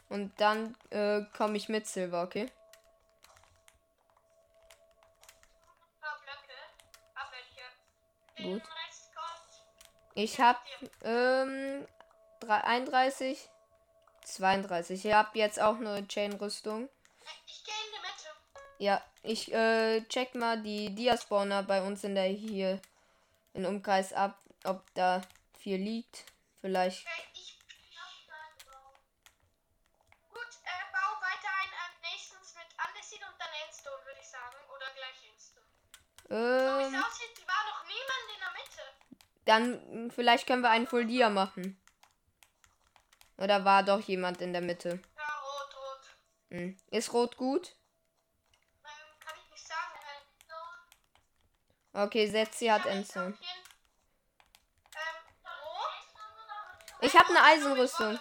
Und 0.09 0.39
dann 0.39 0.75
äh, 0.91 1.21
komme 1.35 1.57
ich 1.57 1.67
mit 1.67 1.87
Silber, 1.87 2.23
okay? 2.23 2.51
Gut. 8.37 8.61
Ich 10.13 10.39
habe 10.39 10.59
ähm, 11.03 11.87
31, 12.47 13.49
32. 14.23 15.05
Ich 15.05 15.13
habe 15.13 15.37
jetzt 15.37 15.59
auch 15.59 15.77
eine 15.77 16.07
Chain-Rüstung. 16.07 16.89
Ja, 18.77 19.01
ich 19.23 19.53
äh, 19.53 20.01
check 20.07 20.35
mal 20.35 20.61
die 20.61 20.93
Diaspawner 20.93 21.63
bei 21.63 21.81
uns 21.81 22.03
in 22.03 22.13
der 22.15 22.25
hier 22.25 22.79
im 23.53 23.65
Umkreis 23.65 24.13
ab, 24.13 24.37
ob 24.65 24.83
da 24.93 25.21
viel 25.57 25.77
liegt. 25.77 26.25
Vielleicht. 26.61 27.05
Okay. 27.05 27.34
Ähm, 36.29 36.93
es 36.93 37.03
aussieht, 37.03 37.47
war 37.47 37.63
noch 37.69 37.83
niemand 37.85 38.25
in 38.33 38.39
der 38.39 38.51
Mitte. 38.57 38.83
dann 39.45 40.11
vielleicht 40.11 40.47
können 40.47 40.61
wir 40.61 40.69
einen 40.71 40.87
Full 40.87 41.05
Dia 41.05 41.29
machen. 41.29 41.79
Oder 43.37 43.65
war 43.65 43.83
doch 43.83 43.99
jemand 44.01 44.41
in 44.41 44.53
der 44.53 44.61
Mitte? 44.61 45.01
Ja, 45.17 45.23
rot, 45.23 45.75
rot. 45.75 46.09
Hm. 46.51 46.77
Ist 46.89 47.13
rot 47.13 47.35
gut? 47.37 47.75
Ähm, 48.83 49.19
kann 49.19 49.35
ich 49.43 49.51
nicht 49.51 49.67
sagen. 49.67 49.99
So. 50.47 51.99
Okay, 52.01 52.27
Setzi 52.27 52.67
hat 52.67 52.85
Endzone. 52.85 53.27
Ähm, 53.27 53.35
rot. 55.45 55.91
Ich 57.01 57.15
habe 57.15 57.29
eine 57.29 57.43
Eisenrüstung. 57.43 58.19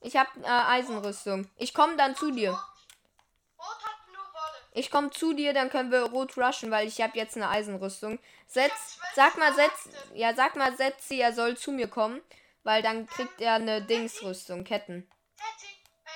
Ich 0.00 0.16
habe 0.16 0.30
äh, 0.42 0.46
Eisenrüstung. 0.46 1.50
Ich 1.56 1.74
komme 1.74 1.96
dann 1.96 2.16
zu 2.16 2.30
dir. 2.30 2.50
Rot 2.50 3.84
hat 3.84 4.06
nur 4.08 4.24
Wolle. 4.24 4.63
Ich 4.76 4.90
komme 4.90 5.10
zu 5.10 5.34
dir, 5.34 5.54
dann 5.54 5.70
können 5.70 5.92
wir 5.92 6.02
rot 6.02 6.36
rushen, 6.36 6.72
weil 6.72 6.88
ich 6.88 7.00
habe 7.00 7.16
jetzt 7.16 7.36
eine 7.36 7.48
Eisenrüstung. 7.48 8.18
Setz, 8.48 8.98
sag 9.14 9.38
mal, 9.38 9.54
setz, 9.54 9.88
ja, 10.14 10.34
sag 10.34 10.56
mal, 10.56 10.76
Setzi, 10.76 11.20
er 11.20 11.32
soll 11.32 11.56
zu 11.56 11.70
mir 11.70 11.86
kommen, 11.86 12.20
weil 12.64 12.82
dann 12.82 13.06
kriegt 13.06 13.40
er 13.40 13.54
eine 13.54 13.82
Dingsrüstung, 13.82 14.64
Ketten. 14.64 15.08
Tati, 15.36 15.68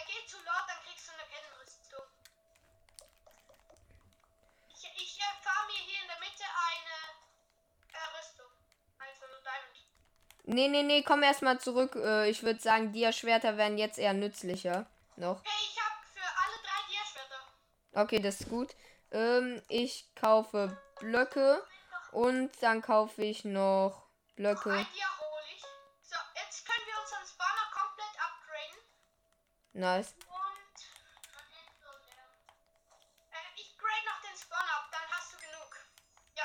geh 0.09 0.27
zu 0.27 0.39
Lord, 0.39 0.65
dann 0.67 0.79
kriegst 0.85 1.07
du 1.07 1.13
eine 1.13 1.23
Kettenrüstung. 1.31 2.03
Ich, 4.75 5.03
ich 5.03 5.19
fahre 5.41 5.67
mir 5.69 5.79
hier 5.87 6.03
in 6.03 6.09
der 6.09 6.19
Mitte 6.19 6.45
eine 6.69 8.19
Rüstung. 8.19 8.51
Eine 8.99 9.13
Diamond. 9.45 9.87
Nee, 10.47 10.67
nee, 10.67 10.83
nee, 10.83 11.03
komm 11.05 11.23
erstmal 11.23 11.61
zurück. 11.61 11.95
Äh, 11.95 12.29
ich 12.29 12.43
würde 12.43 12.59
sagen, 12.61 12.93
Dia-Schwerter 12.93 13.57
wären 13.57 13.79
jetzt 13.79 14.01
eher 14.01 14.15
nützlicher. 14.15 14.91
Noch. 15.15 15.41
Okay, 15.41 15.51
ich 15.63 15.81
habe 15.81 15.95
für 16.13 16.21
alle 16.21 16.57
drei 16.63 16.93
Diaschwerter. 16.93 17.43
Okay, 17.93 18.21
das 18.21 18.41
ist 18.41 18.49
gut. 18.49 18.75
Ähm, 19.11 19.63
ich 19.69 20.15
kaufe 20.15 20.77
Blöcke 21.01 21.63
und 22.13 22.51
dann 22.61 22.83
kaufe 22.83 23.23
ich 23.23 23.45
noch 23.45 24.07
Blöcke. 24.37 24.81
Ich. 24.81 25.03
So, 26.03 26.17
jetzt 26.35 26.67
können 26.67 26.87
wir 26.87 27.01
unseren 27.01 27.27
Spawner 27.27 27.71
komplett 27.73 28.15
upgraden. 28.21 28.79
Nice. 29.73 30.15
Und. 30.29 30.81
Äh, 33.31 33.37
ich 33.57 33.77
grade 33.77 34.05
noch 34.07 34.21
den 34.23 34.37
Spawner 34.37 34.75
ab, 34.77 34.89
dann 34.93 35.11
hast 35.11 35.33
du 35.33 35.39
genug. 35.39 35.77
Ja. 36.37 36.45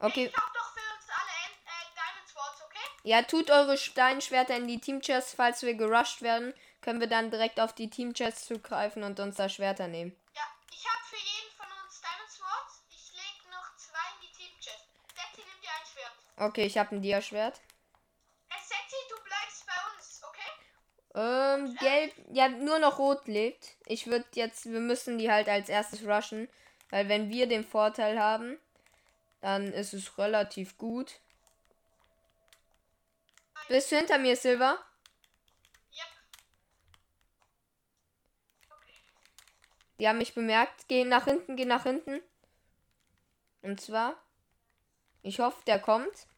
Okay. 0.00 0.26
Ich 0.26 0.32
kauf 0.32 0.50
doch 0.52 0.72
für 0.72 0.80
uns 0.94 1.08
alle 1.08 1.36
äh, 1.64 1.84
Diamond 1.94 2.28
Swords, 2.28 2.62
okay? 2.64 2.86
Ja, 3.04 3.22
tut 3.22 3.50
eure 3.50 3.76
Steinschwerter 3.78 4.56
in 4.56 4.66
die 4.66 4.80
Teamchests, 4.80 5.34
falls 5.34 5.62
wir 5.62 5.74
gerusht 5.74 6.22
werden. 6.22 6.54
Können 6.80 7.00
wir 7.00 7.08
dann 7.08 7.30
direkt 7.30 7.60
auf 7.60 7.72
die 7.72 7.90
Teamchests 7.90 8.46
zugreifen 8.46 9.02
und 9.02 9.18
uns 9.20 9.36
da 9.36 9.48
Schwerter 9.48 9.88
nehmen. 9.88 10.16
Ja, 10.34 10.42
ich 10.70 10.86
habe 10.86 11.04
für 11.04 11.16
jeden 11.16 11.50
von 11.56 11.66
uns 11.84 12.00
Diamond 12.00 12.30
Swords. 12.30 12.82
Ich 12.90 13.12
leg 13.12 13.50
noch 13.50 13.76
zwei 13.76 14.06
in 14.14 14.20
die 14.28 14.32
Team 14.32 14.52
Chest. 14.60 14.86
Setzi, 15.14 15.42
nimm 15.46 15.60
dir 15.62 15.70
ein 15.70 15.86
Schwert. 15.86 16.25
Okay, 16.36 16.66
ich 16.66 16.76
habe 16.76 16.94
ein 16.94 17.02
Dia-Schwert. 17.02 17.60
Setzi, 18.62 18.96
du 19.08 19.16
bleibst 19.24 19.66
bei 19.66 19.72
uns, 19.94 20.22
okay? 20.28 20.52
Ähm, 21.14 21.76
gelb, 21.76 22.12
ja, 22.32 22.48
nur 22.48 22.78
noch 22.78 22.98
rot 22.98 23.26
lebt. 23.26 23.76
Ich 23.86 24.06
würde 24.06 24.26
jetzt, 24.34 24.70
wir 24.70 24.80
müssen 24.80 25.18
die 25.18 25.30
halt 25.30 25.48
als 25.48 25.68
erstes 25.68 26.06
rushen. 26.06 26.48
Weil 26.90 27.08
wenn 27.08 27.30
wir 27.30 27.48
den 27.48 27.64
Vorteil 27.64 28.20
haben, 28.20 28.58
dann 29.40 29.72
ist 29.72 29.94
es 29.94 30.18
relativ 30.18 30.76
gut. 30.76 31.20
Bist 33.68 33.90
du 33.90 33.96
hinter 33.96 34.18
mir, 34.18 34.36
Silver? 34.36 34.78
Die 39.98 40.06
haben 40.06 40.18
mich 40.18 40.34
bemerkt. 40.34 40.86
Geh 40.88 41.04
nach 41.04 41.24
hinten, 41.24 41.56
geh 41.56 41.64
nach 41.64 41.84
hinten. 41.84 42.20
Und 43.62 43.80
zwar, 43.80 44.14
ich 45.26 45.40
hoffe, 45.40 45.60
der 45.66 45.80
kommt. 45.80 46.28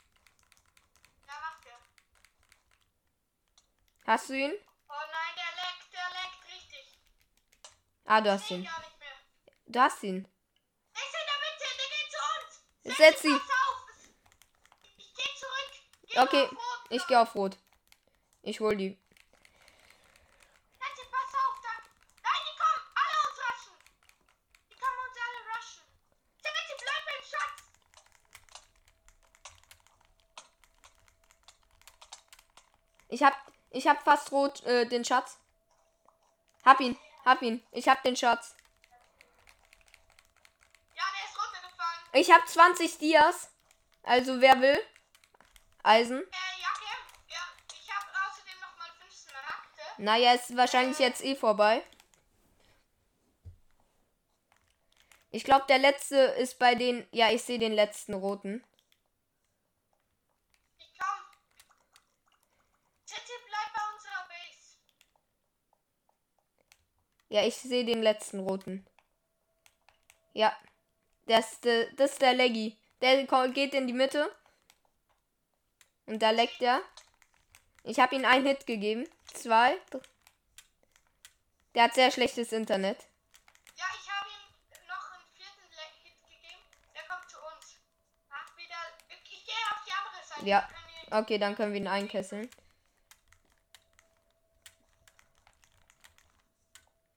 Ja, 1.27 1.35
macht 1.41 1.67
er. 1.67 1.79
Hast 4.07 4.31
du 4.31 4.33
ihn? 4.33 4.55
Oh 4.89 4.93
nein, 4.93 5.35
der 5.37 5.53
leckt, 5.63 5.93
der 5.93 6.09
leckt 6.09 6.43
richtig. 6.47 6.99
Ah, 8.07 8.23
du 8.23 8.33
hast 8.33 8.51
ihn. 8.51 8.65
gar 8.65 8.79
nicht 8.79 8.99
mehr. 8.99 9.09
Du 9.67 9.81
hast 9.81 10.03
ihn. 10.03 10.27
Der 10.95 11.03
ist 11.03 11.15
in 11.15 11.27
der 11.27 11.39
Mitte, 11.45 11.67
der 11.77 11.89
geht 11.97 12.11
zu 12.11 12.19
uns. 12.33 12.97
Setz 12.97 13.25
auf. 13.27 13.79
Ich 14.97 15.13
geh 15.15 15.31
zurück. 15.37 15.73
Geh 16.07 16.19
Okay, 16.21 16.49
ich 16.89 17.07
gehe 17.07 17.21
auf 17.21 17.35
Rot. 17.35 17.59
Ich 18.41 18.61
hol 18.61 18.75
die. 18.75 18.99
Setzi, 20.79 21.05
pass 21.11 21.35
auf. 21.45 21.61
Da. 21.61 21.73
Nein, 22.23 22.43
die 22.47 22.57
kommen 22.57 22.83
alle 22.97 23.17
uns 23.29 23.39
rushen. 23.45 23.77
Die 24.71 24.77
kommen 24.77 24.99
uns 25.07 25.19
alle 25.27 25.41
rushen. 25.53 25.85
Setzi, 26.41 26.75
bleib 26.83 27.05
beim 27.05 27.23
Schatz. 27.23 27.59
Ich 33.71 33.87
hab, 33.87 33.99
hab 33.99 34.05
fast 34.05 34.33
rot 34.33 34.65
äh, 34.65 34.87
den 34.87 35.05
Schatz. 35.05 35.39
Hab 36.65 36.81
ihn, 36.81 36.99
hab 37.25 37.43
ihn. 37.43 37.63
Ich 37.73 37.89
hab 37.89 38.03
den 38.03 38.17
Schatz. 38.17 38.55
Ja, 40.95 41.03
der 41.17 41.29
ist 41.29 41.37
runtergefallen. 41.39 42.11
Ich 42.15 42.33
hab 42.33 42.49
20 42.49 42.99
Dias. 42.99 43.51
Also 44.03 44.41
wer 44.41 44.61
will? 44.61 44.79
Eisen. 45.83 46.19
Äh, 46.19 46.61
ja, 46.61 46.69
Cam. 46.75 47.03
Ja, 47.29 47.39
ich 47.73 47.91
habe 47.95 48.07
außerdem 48.31 48.61
nochmal 48.61 48.89
15 49.01 49.33
Markte. 49.33 50.03
Naja, 50.03 50.33
ist 50.33 50.57
wahrscheinlich 50.57 50.99
jetzt 50.99 51.23
eh 51.25 51.37
vorbei. 51.37 51.83
Ich 55.31 55.45
glaube, 55.45 55.67
der 55.69 55.79
letzte 55.79 56.17
ist 56.17 56.59
bei 56.59 56.75
den. 56.75 57.07
Ja, 57.13 57.31
ich 57.31 57.43
sehe 57.43 57.59
den 57.59 57.73
letzten 57.73 58.15
roten. 58.15 58.65
Ich 60.79 60.93
komm. 60.99 61.21
Titi, 63.07 63.33
bleib 63.47 63.75
bei 63.75 63.95
unserer 63.95 64.27
Base. 64.29 64.79
Ja, 67.29 67.45
ich 67.45 67.57
sehe 67.57 67.85
den 67.85 68.03
letzten 68.03 68.41
roten. 68.41 68.87
Ja. 70.33 70.57
Das, 71.27 71.53
ist 71.53 71.65
der- 71.65 71.93
das 71.93 72.13
ist 72.13 72.23
der 72.23 72.33
Leggy. 72.35 72.79
Der 73.03 73.25
geht 73.53 73.75
in 73.75 73.87
die 73.87 73.93
Mitte. 73.93 74.35
Und 76.07 76.21
da 76.23 76.31
leckt 76.31 76.63
er. 76.63 76.81
Ich 77.85 78.01
habe 78.01 78.17
ihm 78.17 78.25
einen 78.25 78.47
Hit 78.47 78.67
gegeben. 78.67 79.07
Zwei. 79.35 79.77
dr- 79.91 80.03
Der 81.75 81.85
hat 81.85 81.95
sehr 81.95 82.11
schlechtes 82.11 82.53
Internet. 82.53 82.99
Ja, 83.77 83.85
ich 84.01 84.11
habe 84.11 84.29
ihm 84.31 84.87
noch 84.89 85.13
einen 85.13 85.27
vierten 85.37 85.69
Hit 86.03 86.23
gegeben. 86.23 86.63
Der 86.95 87.03
kommt 87.09 87.31
zu 87.31 87.37
uns. 87.37 87.77
Ach, 88.31 88.57
wieder. 88.57 88.77
Ich, 89.09 89.45
gehe 89.45 89.55
auf 89.71 89.85
die 89.87 89.93
andere 89.93 90.25
Seite. 90.27 90.47
Ja. 90.49 90.69
Okay, 91.11 91.39
dann 91.39 91.55
können 91.57 91.73
wir 91.75 91.81
ihn 91.81 91.89
einkesseln. 91.89 92.51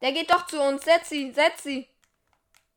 Der 0.01 0.12
geht 0.12 0.31
doch 0.31 0.46
zu 0.48 0.62
uns. 0.62 0.84
Setz 0.84 1.10
sie, 1.10 1.31
setz 1.31 1.63
sie. 1.63 1.88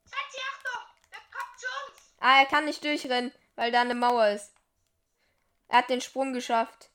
Setzi, 0.04 0.38
Achtung! 0.52 0.86
Der 1.10 1.20
kommt 1.20 1.58
zu 1.58 1.66
uns. 1.66 2.12
Ah, 2.20 2.40
er 2.40 2.46
kann 2.46 2.64
nicht 2.66 2.84
durchrennen, 2.84 3.32
weil 3.56 3.72
da 3.72 3.80
eine 3.80 3.94
Mauer 3.94 4.28
ist. 4.28 4.52
Er 5.68 5.78
hat 5.78 5.90
den 5.90 6.00
Sprung 6.00 6.32
geschafft. 6.32 6.90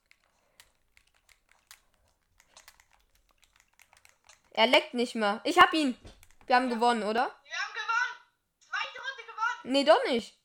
Er 4.51 4.67
leckt 4.67 4.93
nicht 4.93 5.15
mehr. 5.15 5.41
Ich 5.45 5.57
hab 5.57 5.73
ihn. 5.73 5.97
Wir 6.45 6.55
haben 6.55 6.69
gewonnen, 6.69 7.03
oder? 7.03 7.33
Wir 7.43 7.55
haben 7.55 7.73
gewonnen. 7.73 8.15
Zweite 8.59 8.99
Runde 8.99 9.23
gewonnen. 9.23 9.71
Nee, 9.71 9.83
doch 9.85 10.03
nicht. 10.05 10.37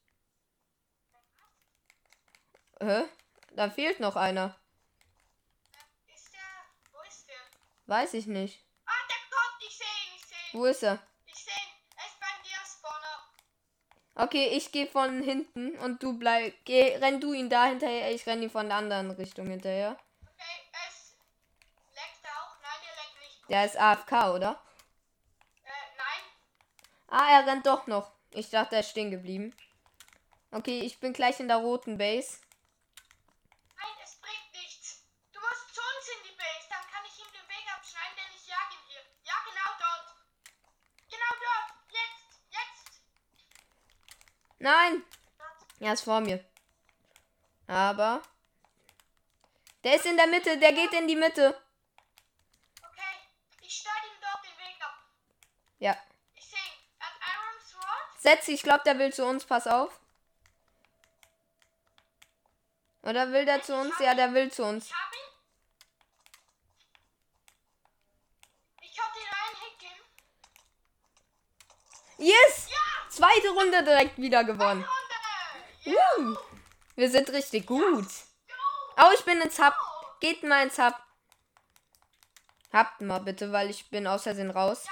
Hä? 2.81 3.09
Da 3.53 3.71
fehlt 3.71 4.01
noch 4.01 4.17
einer. 4.17 4.57
Ist 6.15 6.33
der. 6.33 6.41
Wo 6.93 7.01
ist 7.09 7.29
der? 7.29 7.37
Weiß 7.87 8.15
ich 8.15 8.27
nicht. 8.27 8.65
Ah, 8.85 8.93
der 9.09 9.17
kommt. 9.31 9.63
Ich 9.67 9.79
sehe 9.79 9.87
ihn. 9.87 10.15
Ich 10.17 10.27
sehe 10.27 10.39
ihn. 10.39 10.44
Wo 10.55 10.65
ist 10.67 10.83
er? 10.83 10.99
Ich 11.27 11.35
sehe 11.35 11.53
ihn. 11.53 11.75
Er 11.97 12.07
ist 12.07 12.21
beim 12.21 12.43
Dia-Spawner. 12.45 13.25
Okay, 14.15 14.57
ich 14.57 14.73
gehe 14.73 14.87
von 14.87 15.23
hinten 15.23 15.77
und 15.79 16.03
du 16.03 16.17
bleib. 16.17 16.55
Geh, 16.65 16.97
renn 16.97 17.21
du 17.21 17.33
ihn 17.33 17.51
da 17.51 17.67
hinterher. 17.67 18.13
Ich 18.13 18.25
renn 18.27 18.43
ihn 18.43 18.51
von 18.51 18.69
der 18.69 18.79
anderen 18.79 19.11
Richtung 19.11 19.49
hinterher. 19.49 19.99
Okay, 20.23 20.79
es. 20.89 21.17
Leckt 21.91 22.25
er 22.25 22.31
auch? 22.31 22.57
Nein, 22.63 22.81
der 22.87 22.95
leckt 23.03 23.21
nicht. 23.21 23.51
Der 23.51 23.65
ist 23.67 23.77
AFK, 23.77 24.35
oder? 24.35 24.63
Äh, 25.65 25.71
nein. 25.99 26.23
Ah, 27.09 27.31
er 27.33 27.47
rennt 27.47 27.67
doch 27.67 27.87
noch. 27.87 28.13
Ich 28.31 28.51
dachte, 28.51 28.77
er 28.77 28.81
ist 28.81 28.91
stehen 28.91 29.11
geblieben. 29.11 29.55
Okay, 30.53 30.81
ich 30.81 31.01
bin 31.01 31.13
gleich 31.13 31.41
in 31.41 31.49
der 31.49 31.57
roten 31.57 31.99
Base. 31.99 32.39
Nein, 33.77 33.95
es 34.05 34.15
bringt 34.21 34.53
nichts. 34.53 35.03
Du 35.33 35.41
musst 35.41 35.75
zu 35.75 35.81
uns 35.81 36.09
in 36.15 36.31
die 36.31 36.37
Base, 36.37 36.69
dann 36.71 36.87
kann 36.93 37.05
ich 37.07 37.19
ihm 37.19 37.27
den 37.33 37.49
Weg 37.49 37.67
abschneiden, 37.75 38.15
denn 38.15 38.31
ich 38.39 38.47
jage 38.47 38.75
ihn 38.75 38.87
hier. 38.87 39.03
Ja, 39.25 39.35
genau 39.43 39.71
dort. 39.83 40.15
Genau 41.11 41.35
dort. 41.43 41.69
Jetzt, 41.91 42.39
jetzt. 42.51 43.03
Nein! 44.65 45.05
Er 45.79 45.93
ist 45.93 46.05
vor 46.05 46.23
mir. 46.23 46.43
Aber. 47.67 48.23
Der 49.85 49.97
ist 49.97 50.07
in 50.07 50.17
der 50.17 50.27
Mitte, 50.27 50.59
der 50.59 50.73
geht 50.73 50.95
in 50.95 51.07
die 51.07 51.17
Mitte. 51.17 51.49
Okay, 52.79 53.15
ich 53.61 53.75
schneide 53.75 54.07
ihm 54.07 54.21
dort 54.23 54.43
den 54.43 54.57
Weg 54.57 54.83
ab. 54.83 54.95
Ja. 55.81 55.95
Ich 56.33 56.47
sehe. 56.47 56.59
Er. 56.99 57.11
Setz, 58.17 58.49
ich 58.49 58.63
glaube, 58.63 58.85
der 58.87 58.99
will 58.99 59.13
zu 59.13 59.27
uns, 59.27 59.45
pass 59.45 59.67
auf. 59.67 60.01
Oder 63.03 63.33
will 63.33 63.45
der 63.45 63.61
zu 63.63 63.77
uns? 63.77 63.99
Ja, 63.99 64.15
der 64.15 64.33
will 64.33 64.51
zu 64.51 64.65
uns. 64.65 64.87
Ich 64.87 64.95
hab 64.95 65.13
ihn. 65.13 65.31
Ich 68.81 68.97
konnte 68.97 69.19
ihn 69.19 69.27
einhacken. 69.27 70.01
Yes! 72.17 72.71
Ja! 72.71 72.94
Zweite 73.15 73.49
Runde 73.51 73.85
direkt 73.85 74.19
wieder 74.19 74.45
gewonnen. 74.45 74.85
Woo. 75.85 76.37
Wir 76.97 77.11
sind 77.11 77.31
richtig 77.31 77.67
gut. 77.67 78.07
Oh, 78.97 79.11
ich 79.15 79.25
bin 79.25 79.41
ins 79.41 79.59
Hub. 79.59 79.75
Geht 80.21 80.43
mal 80.43 80.65
ins 80.65 80.79
Hub. 80.79 80.95
Habt 82.73 83.01
mal 83.01 83.21
bitte, 83.21 83.53
weil 83.53 83.71
ich 83.71 83.89
bin 83.91 84.07
aus 84.07 84.25
Versehen 84.25 84.51
raus. 84.51 84.87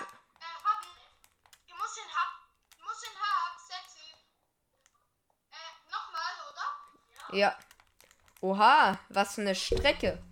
Ja, 7.33 7.49
äh. 7.49 7.51
Äh. 7.51 7.55
Oha, 8.41 8.99
was 9.09 9.35
für 9.35 9.41
eine 9.41 9.55
Strecke. 9.55 10.23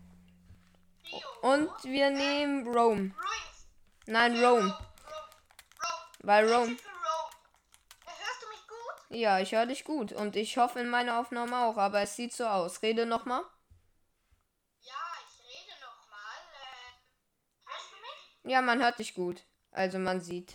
Und 1.43 1.71
wir 1.85 2.11
nehmen 2.11 2.69
Rome. 2.69 3.15
Nein, 4.07 4.45
Rome. 4.45 4.77
Weil 6.23 6.53
Rome. 6.53 6.77
für 6.77 6.89
Rome. 6.89 7.31
Äh, 8.05 8.11
hörst 8.11 8.43
du 8.43 8.49
mich 8.49 8.67
gut? 8.69 9.00
Ja, 9.12 9.40
ich 9.40 9.52
höre 9.52 9.67
dich 9.67 9.85
gut. 9.85 10.12
Und 10.12 10.37
ich 10.37 10.57
hoffe 10.57 10.79
in 10.81 10.88
meiner 10.88 11.19
Aufnahme 11.21 11.64
auch. 11.64 11.76
Aber 11.76 12.00
es 12.00 12.14
sieht 12.17 12.33
so 12.33 12.47
aus. 12.47 12.81
Rede 12.83 13.07
nochmal. 13.07 13.43
Ja, 14.83 14.95
ich 15.19 15.45
rede 15.45 15.81
nochmal. 15.81 16.37
Äh, 16.55 17.67
hörst 17.69 17.90
du 17.93 17.97
mich? 18.47 18.52
Ja, 18.52 18.62
man 18.62 18.81
hört 18.81 18.99
dich 19.00 19.14
gut. 19.14 19.43
Also 19.73 19.99
man 19.99 20.21
sieht, 20.21 20.55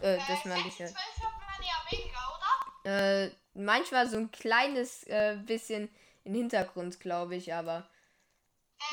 äh, 0.00 0.18
dass 0.28 0.44
man 0.44 0.62
dich 0.64 0.78
hört. 0.80 0.90
12 0.90 1.20
hört 1.20 1.32
man 1.40 1.62
ja 1.62 1.98
weniger, 1.98 2.38
oder? 2.84 3.24
Äh, 3.24 3.30
manchmal 3.54 4.08
so 4.08 4.16
ein 4.16 4.30
kleines 4.32 5.04
äh, 5.04 5.36
bisschen 5.40 5.88
im 6.24 6.34
Hintergrund, 6.34 6.98
glaube 7.00 7.36
ich, 7.36 7.54
aber 7.54 7.88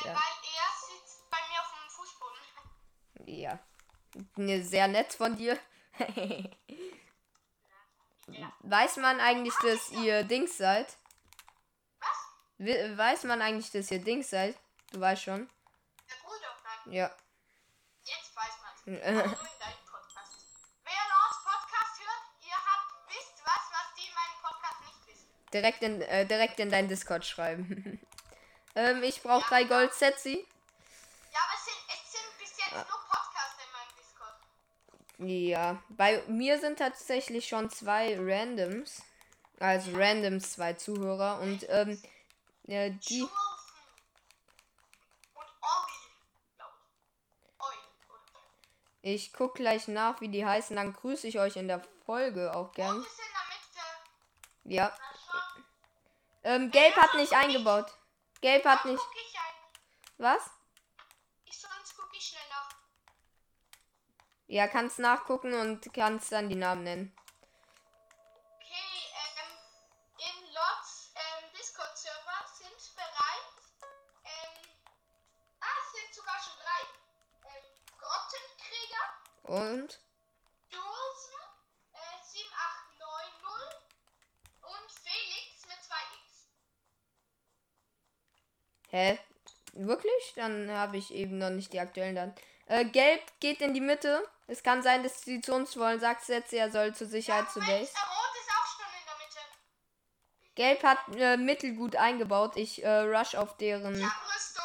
Äh, 0.03 0.07
Ja. 0.07 0.13
weil 0.13 0.37
er 0.55 0.69
sitzt 0.87 1.29
bei 1.31 1.37
mir 1.49 1.59
auf 1.61 1.71
dem 1.73 1.89
Fußboden. 1.89 3.57
ja. 4.45 4.61
Sehr 4.63 4.87
nett 4.87 5.13
von 5.13 5.35
dir. 5.35 5.57
Weiß 8.59 8.97
man 8.97 9.19
eigentlich, 9.19 9.53
dass 9.61 9.89
ihr 9.91 10.23
Dings 10.23 10.57
seid? 10.57 10.97
Was? 11.99 12.17
We- 12.57 12.97
Weiß 12.97 13.23
man 13.23 13.41
eigentlich, 13.41 13.71
dass 13.71 13.89
ihr 13.91 13.99
Dings 14.03 14.29
seid? 14.29 14.57
Du 14.91 14.99
weißt 14.99 15.23
schon. 15.23 15.49
Der 16.09 16.15
Bruder, 16.23 16.55
nein. 16.85 16.93
Ja. 16.93 17.11
Jetzt 18.03 18.35
weiß. 18.35 18.53
Äh, 18.87 18.91
Nur 18.91 19.23
in 19.23 19.29
deinem 19.29 19.85
Podcast. 19.91 20.33
Wer 20.83 20.93
Lords 21.09 21.43
Podcast 21.43 21.99
hört, 21.99 22.23
ihr 22.41 22.55
habt, 22.55 23.07
wisst 23.07 23.43
was, 23.43 23.63
was 23.71 23.93
die 23.97 24.07
in 24.07 24.13
meinem 24.15 24.41
Podcast 24.41 24.81
nicht 24.81 25.07
wissen. 25.07 25.29
direkt 25.53 25.83
in 25.83 26.01
äh, 26.01 26.25
direkt 26.25 26.59
in 26.59 26.71
dein 26.71 26.87
Discord 26.87 27.25
schreiben. 27.25 27.99
ähm, 28.75 29.03
ich 29.03 29.21
brauche 29.21 29.47
drei 29.47 29.63
Gold 29.65 29.93
Setzi. 29.93 30.47
Ja, 31.31 31.39
aber 31.43 31.53
es 31.55 31.65
sind, 31.65 31.77
es 31.87 32.11
sind 32.11 32.37
bis 32.39 32.57
jetzt 32.57 32.71
nur 32.89 32.98
Ja, 35.19 35.83
bei 35.89 36.23
mir 36.27 36.59
sind 36.59 36.79
tatsächlich 36.79 37.47
schon 37.47 37.69
zwei 37.69 38.17
Randoms. 38.17 39.03
Also 39.59 39.91
Randoms, 39.93 40.53
zwei 40.53 40.73
Zuhörer. 40.73 41.41
Und 41.41 41.65
ähm, 41.67 42.01
ja, 42.63 42.87
die. 42.89 43.27
Ich. 49.01 49.33
Guck 49.33 49.55
gleich 49.55 49.89
nach, 49.89 50.21
wie 50.21 50.29
die 50.29 50.45
heißen. 50.45 50.75
Dann 50.75 50.93
grüße 50.93 51.27
ich 51.27 51.37
euch 51.39 51.57
in 51.57 51.67
der 51.67 51.83
Folge 52.05 52.55
auch 52.55 52.71
gern. 52.71 53.05
Ja. 54.63 54.95
Ähm, 56.43 56.71
Gelb 56.71 56.95
hat 56.95 57.13
nicht 57.15 57.33
eingebaut. 57.33 57.91
Gelb 58.39 58.63
hat 58.63 58.85
nicht. 58.85 59.03
Was? 60.17 60.49
Ich 61.45 61.59
sonst 61.59 61.97
gucke 61.97 62.15
ich 62.15 62.23
schnell 62.23 62.41
nach. 62.49 62.69
Ja, 64.51 64.67
kannst 64.67 64.97
nachgucken 64.97 65.53
und 65.53 65.93
kannst 65.93 66.31
dann 66.31 66.49
die 66.49 66.55
Namen 66.55 66.83
nennen. 66.83 67.15
Okay, 68.57 69.05
ähm, 69.37 69.53
in 70.17 70.53
Lots 70.55 71.13
ähm, 71.13 71.51
Discord-Server 71.55 72.49
sind 72.57 72.95
bereits, 72.95 73.77
ähm, 74.25 74.73
ah, 75.59 75.77
es 75.77 75.91
sind 75.93 76.15
sogar 76.15 76.41
schon 76.41 76.57
drei. 76.65 76.81
Ähm, 77.45 77.61
Grottenkrieger, 77.99 79.05
Und? 79.43 80.01
Dulsen, 80.71 81.41
äh, 81.93 82.17
7890 82.25 83.85
und 84.63 84.91
Felix 84.91 85.67
mit 85.67 85.77
2x. 85.77 86.49
Hä? 88.89 89.19
Wirklich? 89.73 90.33
Dann 90.35 90.71
habe 90.71 90.97
ich 90.97 91.13
eben 91.13 91.37
noch 91.37 91.51
nicht 91.51 91.71
die 91.71 91.79
aktuellen 91.79 92.15
dann. 92.15 92.33
Äh, 92.69 92.85
Gelb 92.85 93.21
geht 93.39 93.61
in 93.61 93.73
die 93.73 93.81
Mitte. 93.81 94.23
Es 94.47 94.61
kann 94.63 94.83
sein, 94.83 95.01
dass 95.03 95.21
sie 95.23 95.41
zu 95.41 95.53
uns 95.53 95.75
wollen. 95.75 95.99
Sagt 95.99 96.27
jetzt, 96.27 96.53
er 96.53 96.71
soll 96.71 96.95
zur 96.95 97.07
Sicherheit 97.07 97.51
zur 97.51 97.63
Moment, 97.63 97.81
Base. 97.81 97.93
Rot 97.97 98.35
ist 98.39 98.49
auch 98.51 98.67
schon 98.77 98.85
in 98.99 99.05
der 99.05 99.17
Mitte. 99.25 99.39
Gelb 100.55 100.83
hat 100.83 100.99
äh, 101.15 101.37
mittelgut 101.37 101.95
eingebaut. 101.95 102.55
Ich 102.57 102.83
äh, 102.83 102.99
rush 102.99 103.33
auf 103.35 103.57
deren. 103.57 103.95
Die 103.95 104.03
haben 104.03 104.11
Rüstung. 104.33 104.63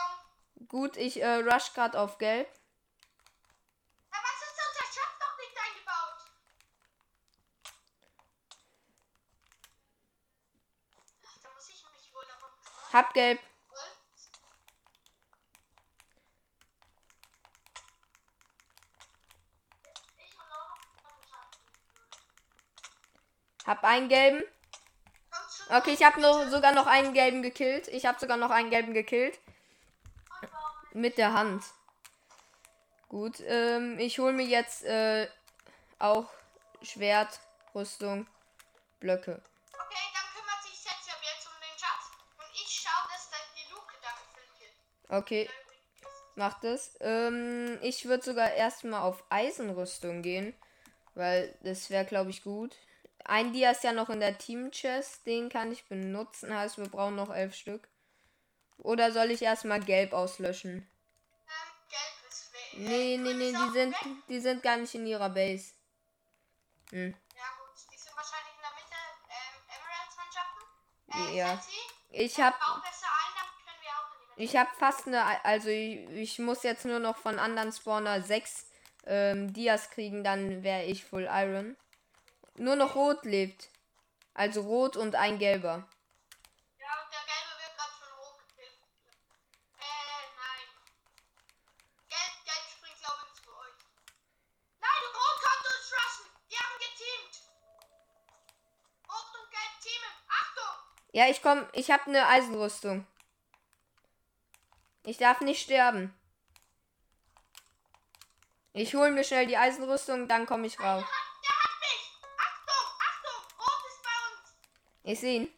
Gut, 0.69 0.97
ich 0.99 1.23
äh, 1.23 1.37
rush 1.37 1.73
gerade 1.73 1.99
auf 1.99 2.19
Gelb. 2.19 2.47
Ja, 4.13 4.19
was 4.23 4.43
ist 4.43 4.59
unser 4.69 4.85
Schatz 4.93 5.19
noch 5.21 5.39
nicht 5.39 5.57
eingebaut? 5.57 6.19
Ach, 11.27 11.39
da 11.43 11.49
muss 11.55 11.69
ich 11.71 11.83
mich 11.91 12.15
wohl 12.15 12.25
darum 12.27 12.51
kümmern. 12.63 12.93
Hab 12.93 13.15
Gelb. 13.15 13.41
Holz. 13.71 14.31
Ich 20.17 20.39
will 20.39 20.47
auch 20.53 20.69
noch 20.69 21.11
einen 21.11 21.23
Schatz. 21.29 21.59
Hab 23.85 23.91
einen 23.91 24.09
gelben. 24.09 24.43
Okay, 25.69 25.93
ich 25.93 26.03
habe 26.03 26.19
noch, 26.19 26.49
sogar 26.49 26.73
noch 26.73 26.87
einen 26.87 27.13
gelben 27.13 27.43
gekillt. 27.43 27.87
Ich 27.89 28.07
habe 28.07 28.19
sogar 28.19 28.39
noch 28.39 28.49
einen 28.49 28.71
gelben 28.71 28.95
gekillt. 28.95 29.39
Mit 30.95 31.19
der 31.19 31.35
Hand. 31.35 31.63
Gut, 33.09 33.41
ähm, 33.41 33.99
ich 33.99 34.19
hole 34.19 34.33
mir 34.33 34.47
jetzt 34.47 34.85
äh, 34.85 35.29
auch 35.99 36.31
Schwert, 36.81 37.41
Rüstung, 37.75 38.27
Blöcke. 39.01 39.43
Okay, 39.73 40.05
dann 40.15 40.33
kümmert 40.35 40.63
sich 40.63 40.79
Setzer 40.79 41.19
jetzt 41.21 41.47
um 41.47 41.61
den 41.61 41.79
Schatz. 41.79 42.09
Und 42.39 42.55
ich 42.55 42.71
schaue, 42.71 43.11
dass 43.13 43.29
dann 43.29 43.41
die 43.55 43.71
Luke 43.71 43.93
da 44.01 44.09
gefüllt 44.09 44.61
wird. 44.61 45.23
Okay, 45.23 45.51
mach 46.37 46.59
das. 46.61 46.97
Ähm, 47.01 47.79
ich 47.83 48.07
würde 48.07 48.25
sogar 48.25 48.51
erstmal 48.51 49.03
auf 49.03 49.23
Eisenrüstung 49.29 50.23
gehen, 50.23 50.55
weil 51.15 51.55
das 51.61 51.91
wäre, 51.91 52.07
glaube 52.07 52.31
ich, 52.31 52.43
gut. 52.43 52.75
Ein 53.25 53.53
Dia 53.55 53.71
ist 53.71 53.83
ja 53.85 53.93
noch 53.93 54.11
in 54.11 54.21
der 54.21 54.37
Team-Chest, 54.37 55.27
den 55.27 55.49
kann 55.49 55.73
ich 55.73 55.87
benutzen, 55.87 56.55
heißt 56.55 56.77
wir 56.77 56.89
brauchen 56.89 57.17
noch 57.17 57.35
elf 57.35 57.55
Stück. 57.55 57.89
Oder 58.79 59.13
soll 59.13 59.31
ich 59.31 59.41
erstmal 59.41 59.81
gelb 59.81 60.13
auslöschen? 60.13 60.73
Ähm, 60.73 60.87
gelb. 61.89 62.89
Nee, 62.91 63.17
nee, 63.17 63.33
nee, 63.33 63.53
die 63.53 63.73
sind, 63.73 63.97
die 64.29 64.41
sind 64.41 64.63
gar 64.63 64.77
nicht 64.77 64.95
in 64.95 65.07
ihrer 65.07 65.31
Base. 65.31 65.73
Hm. 66.91 67.15
Ja, 67.35 67.45
gut, 67.59 67.75
die 67.91 67.97
sind 67.97 68.15
wahrscheinlich 68.15 68.55
in 68.55 68.61
der 68.61 68.75
Mitte. 68.77 68.99
Ähm, 69.31 69.63
Emeralds-Mannschaften. 71.09 71.33
Äh, 71.33 71.39
Ja. 71.39 71.65
Ich 72.17 72.41
hab, 72.41 72.55
ich 74.37 74.57
hab 74.57 74.77
fast 74.77 75.09
eine, 75.09 75.45
also 75.45 75.69
ich, 75.69 76.09
ich 76.11 76.39
muss 76.39 76.63
jetzt 76.63 76.85
nur 76.85 77.01
noch 77.01 77.17
von 77.17 77.41
anderen 77.41 77.73
Spawner 77.73 78.23
sechs 78.23 78.67
ähm, 79.05 79.53
Dias 79.53 79.91
kriegen, 79.91 80.23
dann 80.23 80.63
wäre 80.63 80.85
ich 80.85 81.05
Full 81.05 81.29
Iron. 81.29 81.77
Nur 82.57 82.77
noch 82.77 82.95
Rot 82.95 83.25
lebt. 83.25 83.69
Also 84.33 84.63
Rot 84.63 84.97
und 84.97 85.15
ein 85.17 85.39
Gelber. 85.39 85.89
Ja, 86.79 87.03
und 87.03 87.13
der 87.13 87.25
Gelbe 87.27 87.53
wird 87.59 87.77
gerade 87.77 87.93
von 87.99 88.13
Rot 88.19 88.39
gekillt. 88.49 88.79
Äh, 89.79 90.23
nein. 90.39 90.67
Gelb, 92.09 92.45
Gelb 92.45 92.65
springt, 92.71 93.01
glaube 93.01 93.23
ich, 93.27 93.43
zu 93.43 93.51
euch. 93.51 93.79
Nein, 94.81 95.03
Rot 95.15 95.39
kommt 95.43 95.67
uns 95.67 95.93
rushen. 95.93 96.27
Die 96.51 96.57
haben 96.57 96.79
geteamt. 96.79 97.35
Rot 99.09 99.41
und 99.41 99.51
Gelb 99.51 99.75
teamen. 99.83 100.15
Achtung! 100.29 100.75
Ja, 101.13 101.29
ich 101.29 101.43
komm. 101.43 101.67
Ich 101.73 101.91
habe 101.91 102.07
eine 102.07 102.27
Eisenrüstung. 102.29 103.07
Ich 105.05 105.19
darf 105.19 105.41
nicht 105.41 105.61
sterben. 105.61 106.15
Ich 108.73 108.95
hole 108.95 109.11
mir 109.11 109.23
schnell 109.23 109.47
die 109.47 109.57
Eisenrüstung, 109.57 110.29
dann 110.29 110.47
komme 110.47 110.67
ich 110.67 110.81
raus. 110.81 111.05
Ich 115.05 115.21
sehe 115.21 115.43
ihn. 115.43 115.49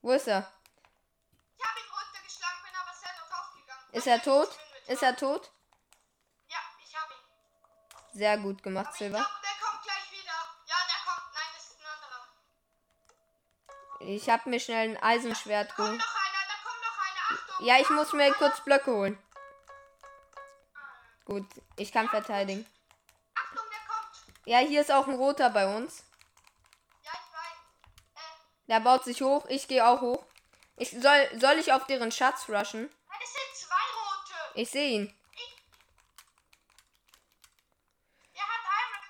Wo 0.00 0.12
ist 0.12 0.28
er? 0.28 0.50
Ich 1.56 1.64
habe 1.66 1.80
ihn 1.80 1.86
runtergeschlagen, 1.90 2.62
bin 2.62 2.74
aber 2.80 2.94
selber 2.94 3.26
draufgegangen. 3.28 3.92
Ist 3.92 4.06
er 4.06 4.22
tot? 4.22 4.58
Ist 4.86 5.02
er 5.02 5.16
tot? 5.16 5.50
Ja, 6.48 6.58
ich 6.84 6.94
habe 6.96 7.12
ihn. 7.14 8.18
Sehr 8.18 8.38
gut 8.38 8.62
gemacht, 8.62 8.86
Aber 8.86 8.92
ich 8.94 8.98
Silber. 8.98 9.18
glaube, 9.18 9.30
der 9.42 9.66
kommt 9.66 9.82
gleich 9.82 10.12
wieder. 10.12 10.32
Ja, 10.66 10.76
der 10.86 11.12
kommt. 11.12 11.34
Nein, 11.34 11.52
das 11.54 11.64
ist 11.64 11.80
ein 11.80 11.86
anderer. 13.98 14.12
Ich 14.12 14.28
habe 14.30 14.50
mir 14.50 14.60
schnell 14.60 14.90
ein 14.90 15.02
Eisenschwert 15.02 15.70
Da 15.70 15.74
kommt 15.74 15.88
geholt. 15.88 16.00
noch 16.00 16.14
einer, 16.14 16.46
da 16.48 16.54
kommt 16.68 16.82
noch 16.82 16.98
einer. 16.98 17.40
Achtung! 17.40 17.66
Ja, 17.66 17.78
ich 17.80 17.90
muss 17.90 18.12
mir 18.12 18.32
kurz 18.34 18.60
Blöcke 18.62 18.92
holen. 18.92 19.18
Gut, 21.24 21.46
ich 21.76 21.90
kann 21.90 22.08
verteidigen. 22.10 22.66
Ja, 24.46 24.58
hier 24.58 24.80
ist 24.80 24.92
auch 24.92 25.06
ein 25.06 25.14
roter 25.14 25.50
bei 25.50 25.66
uns. 25.76 26.04
Ja, 27.02 27.12
ich 27.12 27.32
weiß. 27.32 27.58
Äh, 28.14 28.68
Der 28.68 28.80
baut 28.80 29.04
sich 29.04 29.22
hoch. 29.22 29.46
Ich 29.48 29.68
gehe 29.68 29.86
auch 29.86 30.00
hoch. 30.00 30.24
Ich 30.76 30.90
soll, 30.90 31.28
soll 31.40 31.58
ich 31.58 31.72
auf 31.72 31.86
deren 31.86 32.10
Schatz 32.12 32.48
rushen? 32.48 32.80
nein, 33.08 33.20
es 33.22 33.32
sind 33.32 33.68
zwei 33.68 33.74
rote. 33.74 34.60
Ich 34.60 34.70
sehe 34.70 34.88
ihn. 34.90 35.14
Er 38.34 38.42
hat 38.42 38.64
Iron. 38.82 39.04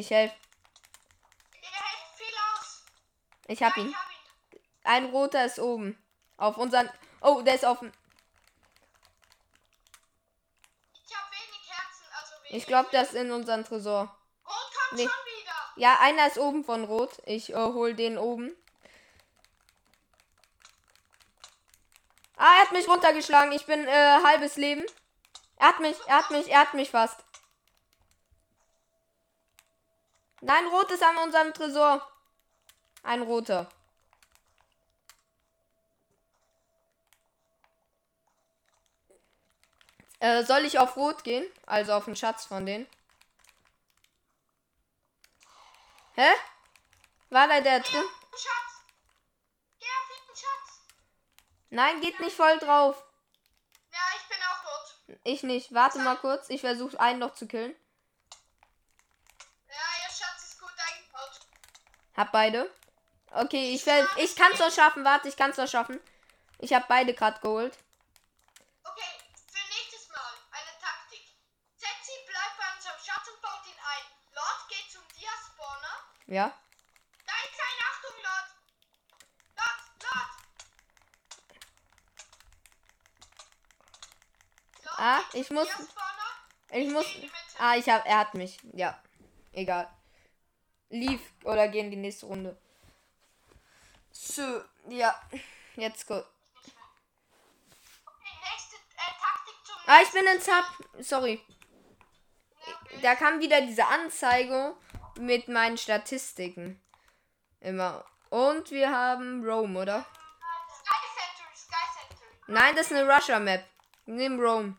Ich 0.00 0.10
helfe. 0.10 0.34
Der 1.62 1.70
hält 1.70 2.16
viel 2.16 2.34
aus. 2.54 2.84
Ich 3.46 3.62
hab 3.62 3.76
ja, 3.76 3.82
ihn. 3.82 3.88
Ich 3.90 3.96
hab 3.96 4.10
ihn. 4.10 4.60
Ein 4.84 5.04
roter 5.06 5.44
ist 5.44 5.58
oben. 5.58 6.02
Auf 6.38 6.56
unseren. 6.56 6.90
Oh, 7.20 7.42
der 7.42 7.54
ist 7.54 7.64
auf 7.64 7.78
dem. 7.80 7.92
Ich 11.06 11.14
habe 11.16 11.30
wenig 11.30 11.70
Herzen, 11.70 12.06
also 12.12 12.34
wenig. 12.42 12.43
Ich 12.54 12.66
glaube, 12.66 12.88
das 12.92 13.08
ist 13.08 13.14
in 13.16 13.32
unseren 13.32 13.64
Tresor. 13.64 14.16
Rot 14.46 14.54
kommt 14.88 15.00
Nee. 15.00 15.08
schon 15.08 15.40
wieder. 15.40 15.52
Ja, 15.74 15.98
einer 16.00 16.28
ist 16.28 16.38
oben 16.38 16.62
von 16.62 16.84
Rot. 16.84 17.10
Ich 17.26 17.52
äh, 17.52 17.56
hol 17.56 17.94
den 17.94 18.16
oben. 18.16 18.54
Ah, 22.36 22.54
er 22.54 22.62
hat 22.62 22.70
mich 22.70 22.86
runtergeschlagen. 22.86 23.50
Ich 23.50 23.66
bin 23.66 23.84
äh, 23.88 24.18
halbes 24.22 24.54
Leben. 24.56 24.84
Er 25.56 25.68
hat 25.68 25.80
mich, 25.80 25.96
er 26.06 26.18
hat 26.18 26.30
mich, 26.30 26.48
er 26.48 26.60
hat 26.60 26.74
mich 26.74 26.90
fast. 26.92 27.24
Nein, 30.40 30.66
Rot 30.68 30.92
ist 30.92 31.02
an 31.02 31.16
unserem 31.24 31.52
Tresor. 31.54 32.06
Ein 33.02 33.22
roter. 33.22 33.68
Äh, 40.24 40.44
soll 40.44 40.64
ich 40.64 40.78
auf 40.78 40.96
Rot 40.96 41.22
gehen? 41.24 41.46
Also 41.66 41.92
auf 41.92 42.06
den 42.06 42.16
Schatz 42.16 42.46
von 42.46 42.64
denen. 42.64 42.86
Hä? 46.14 46.30
War 47.30 47.48
da 47.48 47.60
der 47.60 47.80
drin? 47.80 48.04
Nein, 51.74 52.00
geht 52.00 52.20
nicht 52.20 52.36
voll 52.36 52.56
drauf. 52.58 53.02
Ja, 53.90 53.98
ich 54.16 54.28
bin 54.28 54.36
auch 54.48 54.64
rot. 54.64 55.18
Ich 55.24 55.42
nicht. 55.42 55.74
Warte 55.74 55.98
mal 55.98 56.14
kurz. 56.14 56.48
Ich 56.48 56.60
versuche 56.60 57.00
einen 57.00 57.18
noch 57.18 57.34
zu 57.34 57.48
killen. 57.48 57.74
Ja, 59.66 59.74
ihr 59.74 60.14
Schatz 60.14 60.50
ist 60.50 60.60
gut 60.60 60.70
eingebaut. 60.70 61.40
Hab 62.16 62.30
beide. 62.30 62.70
Okay, 63.32 63.74
ich, 63.74 63.82
ver 63.82 64.06
ich 64.18 64.36
kann's 64.36 64.60
noch 64.60 64.70
schaffen. 64.70 65.04
Warte, 65.04 65.26
ich 65.26 65.36
kann's 65.36 65.56
noch 65.56 65.66
schaffen. 65.66 65.98
Ich 66.58 66.72
habe 66.72 66.84
beide 66.88 67.12
gerade 67.12 67.40
geholt. 67.40 67.76
Okay, 68.84 69.12
für 69.50 69.66
nächstes 69.74 70.08
Mal 70.10 70.32
eine 70.52 70.78
Taktik. 70.80 71.26
Setzi 71.74 72.12
bleibt 72.24 72.56
bei 72.56 72.76
unserem 72.76 73.00
Schatz 73.04 73.26
und 73.34 73.42
baut 73.42 73.66
ihn 73.66 73.80
ein. 73.82 74.04
Lord 74.32 74.68
geht 74.68 74.92
zum 74.92 75.02
Dia-Spawner. 75.18 76.13
Ja. 76.26 76.52
Da 77.26 77.32
ist 77.44 77.60
ein 77.60 77.80
Achtung, 77.90 78.16
Lord. 78.22 78.48
Lord, 79.56 79.80
Lord. 80.02 80.28
Lord 84.84 84.98
Ah, 84.98 85.20
ich 85.34 85.50
muss-. 85.50 85.68
Ich 86.70 86.90
muss. 86.90 87.06
Ah, 87.58 87.76
ich 87.76 87.88
hab. 87.88 88.06
Er 88.06 88.18
hat 88.18 88.34
mich. 88.34 88.58
Ja. 88.72 88.98
Egal. 89.52 89.88
Lief 90.88 91.20
oder 91.44 91.68
gehen 91.68 91.90
die 91.90 91.96
nächste 91.96 92.26
Runde. 92.26 92.56
So, 94.10 94.62
ja. 94.88 95.20
Jetzt 95.76 96.06
gut. 96.06 96.18
Äh, 96.18 96.24
Ah, 99.86 100.00
ich 100.02 100.10
bin 100.12 100.26
in 100.26 100.40
Zap. 100.40 100.64
Sorry. 101.00 101.40
Da 103.02 103.14
kam 103.16 103.38
wieder 103.40 103.60
diese 103.60 103.86
Anzeige 103.86 104.74
mit 105.18 105.48
meinen 105.48 105.78
Statistiken. 105.78 106.80
Immer. 107.60 108.04
Und 108.30 108.70
wir 108.70 108.90
haben 108.90 109.44
Rome, 109.44 109.80
oder? 109.80 110.04
Sky 110.04 111.00
Center, 111.16 111.56
Sky 111.56 111.86
Center. 111.98 112.24
Nein, 112.46 112.76
das 112.76 112.90
ist 112.90 112.96
eine 112.96 113.12
Russia 113.12 113.38
Map. 113.38 113.64
Nimm 114.06 114.40
Rome. 114.40 114.76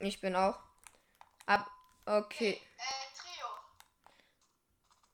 Äh. 0.00 0.06
Ich 0.06 0.20
bin 0.20 0.34
auch. 0.36 0.58
Ab. 1.46 1.70
Okay. 2.06 2.60
Äh, 2.76 3.16
Trio. 3.16 3.46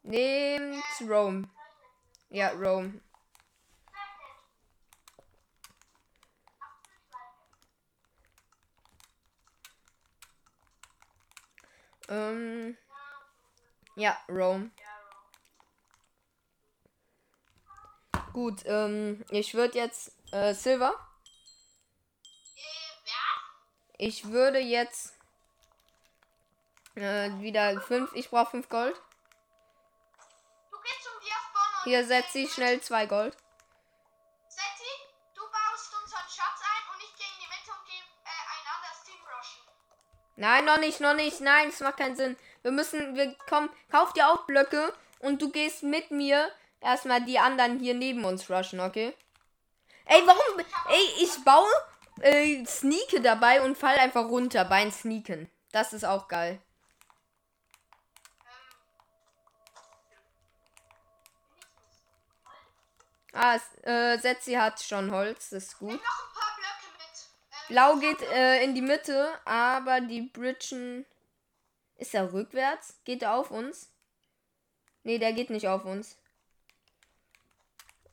Nehmt 0.02 0.84
Rome. 1.00 1.48
Ja, 2.30 2.50
Rome. 2.50 3.00
Ähm. 12.08 12.76
Ja, 13.96 14.18
Rome. 14.28 14.70
Gut, 18.32 18.62
ähm, 18.66 19.24
ich 19.30 19.54
würde 19.54 19.78
jetzt 19.78 20.12
äh, 20.32 20.54
Silver. 20.54 20.92
Ich 23.96 24.30
würde 24.30 24.58
jetzt 24.58 25.14
äh, 26.96 27.30
wieder 27.40 27.80
fünf. 27.80 28.12
Ich 28.14 28.30
brauche 28.30 28.50
fünf 28.50 28.68
Gold. 28.68 29.00
Hier 31.84 32.04
setze 32.04 32.40
ich 32.40 32.52
schnell 32.52 32.80
zwei 32.80 33.06
Gold. 33.06 33.36
Nein, 40.36 40.64
noch 40.64 40.78
nicht, 40.78 41.00
noch 41.00 41.14
nicht. 41.14 41.40
Nein, 41.40 41.70
das 41.70 41.80
macht 41.80 41.96
keinen 41.98 42.16
Sinn. 42.16 42.36
Wir 42.62 42.72
müssen, 42.72 43.14
wir 43.14 43.34
kommen, 43.48 43.68
kauf 43.90 44.12
dir 44.12 44.28
auch 44.28 44.44
Blöcke 44.46 44.92
und 45.20 45.40
du 45.40 45.50
gehst 45.50 45.82
mit 45.82 46.10
mir 46.10 46.50
erstmal 46.80 47.22
die 47.24 47.38
anderen 47.38 47.78
hier 47.78 47.94
neben 47.94 48.24
uns 48.24 48.50
rushen, 48.50 48.80
okay? 48.80 49.14
Ey, 50.06 50.22
warum? 50.26 50.64
Ey, 50.88 51.22
ich 51.24 51.44
baue, 51.44 51.70
äh, 52.20 52.64
sneake 52.66 53.20
dabei 53.20 53.62
und 53.62 53.78
fall 53.78 53.96
einfach 53.96 54.24
runter 54.26 54.64
beim 54.64 54.90
Sneaken. 54.90 55.50
Das 55.72 55.92
ist 55.92 56.04
auch 56.04 56.28
geil. 56.28 56.60
Ah, 63.32 63.56
es- 63.56 63.84
äh, 63.84 64.18
Setzi 64.18 64.52
hat 64.54 64.80
schon 64.80 65.10
Holz, 65.10 65.50
das 65.50 65.64
ist 65.64 65.78
gut. 65.78 65.88
Nimm 65.90 65.96
noch 65.98 66.28
ein 66.28 66.34
paar 66.34 66.53
Blau 67.68 67.96
geht 67.96 68.20
äh, 68.22 68.62
in 68.62 68.74
die 68.74 68.82
Mitte, 68.82 69.32
aber 69.44 70.00
die 70.00 70.22
Bridgen. 70.22 71.06
Ist 71.96 72.14
er 72.14 72.32
rückwärts? 72.32 72.98
Geht 73.04 73.22
er 73.22 73.34
auf 73.34 73.50
uns? 73.50 73.90
Nee, 75.04 75.18
der 75.18 75.32
geht 75.32 75.50
nicht 75.50 75.68
auf 75.68 75.84
uns. 75.84 76.18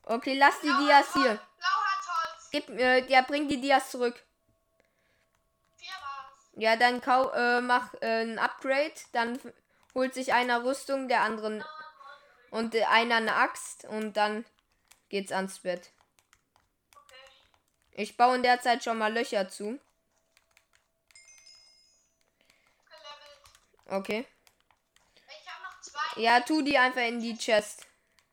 Okay, 0.04 0.34
lass 0.38 0.60
die 0.60 0.68
Blau 0.68 0.78
Dias 0.78 1.12
hier. 1.12 1.22
Blau 1.22 1.68
hat 1.68 2.06
Holz. 2.08 2.48
Gib, 2.50 2.68
äh, 2.70 3.06
ja, 3.06 3.22
bring 3.22 3.48
die 3.48 3.60
Dias 3.60 3.90
zurück. 3.90 4.22
Ja, 6.54 6.76
dann 6.76 7.00
kau 7.00 7.30
äh, 7.30 7.60
mach 7.60 7.94
äh, 8.02 8.22
ein 8.22 8.38
Upgrade. 8.38 8.92
Dann 9.12 9.38
holt 9.94 10.14
sich 10.14 10.32
einer 10.32 10.64
Rüstung, 10.64 11.08
der 11.08 11.22
anderen. 11.22 11.64
Und 12.50 12.74
äh, 12.74 12.84
einer 12.84 13.16
eine 13.16 13.34
Axt. 13.36 13.84
Und 13.84 14.16
dann 14.16 14.44
geht's 15.08 15.32
ans 15.32 15.60
Bett. 15.60 15.90
Ich 17.92 18.16
baue 18.16 18.36
in 18.36 18.42
der 18.42 18.60
Zeit 18.60 18.82
schon 18.82 18.98
mal 18.98 19.12
Löcher 19.12 19.48
zu. 19.48 19.78
Okay. 23.86 24.26
Ich. 26.16 26.22
Ja, 26.22 26.40
tu 26.40 26.62
die 26.62 26.76
einfach 26.78 27.02
in 27.02 27.20
die 27.20 27.36
Chest. 27.36 27.86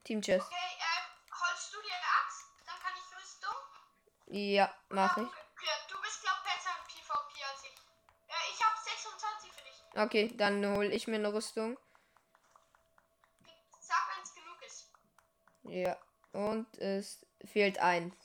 Team 0.04 0.22
Chest. 0.22 0.46
Okay, 0.46 0.56
ähm, 0.56 1.32
holst 1.32 1.74
du 1.74 1.82
dir 1.82 1.94
eine 1.94 2.06
Axt? 2.24 2.46
Dann 2.66 2.80
kann 2.80 2.94
ich 2.96 3.18
Rüstung. 3.18 3.56
Ja, 4.28 4.74
mach 4.90 5.18
ich. 5.18 5.24
Okay, 5.24 5.68
du 5.90 6.02
bist, 6.02 6.22
glaub 6.22 6.44
besser 6.44 6.72
im 6.78 6.86
PvP 6.88 7.44
als 7.44 7.64
ich. 7.64 7.80
Okay, 9.96 10.32
dann 10.36 10.66
hole 10.76 10.90
ich 10.90 11.08
mir 11.08 11.16
eine 11.16 11.34
Rüstung. 11.34 11.78
Sag, 13.80 14.10
wenn 14.16 14.24
es 14.24 14.34
genug 14.34 14.62
ist. 14.62 14.92
Ja. 15.64 15.98
Und 16.32 16.78
es 16.78 17.26
fehlt 17.46 17.80
eins. 17.80 18.16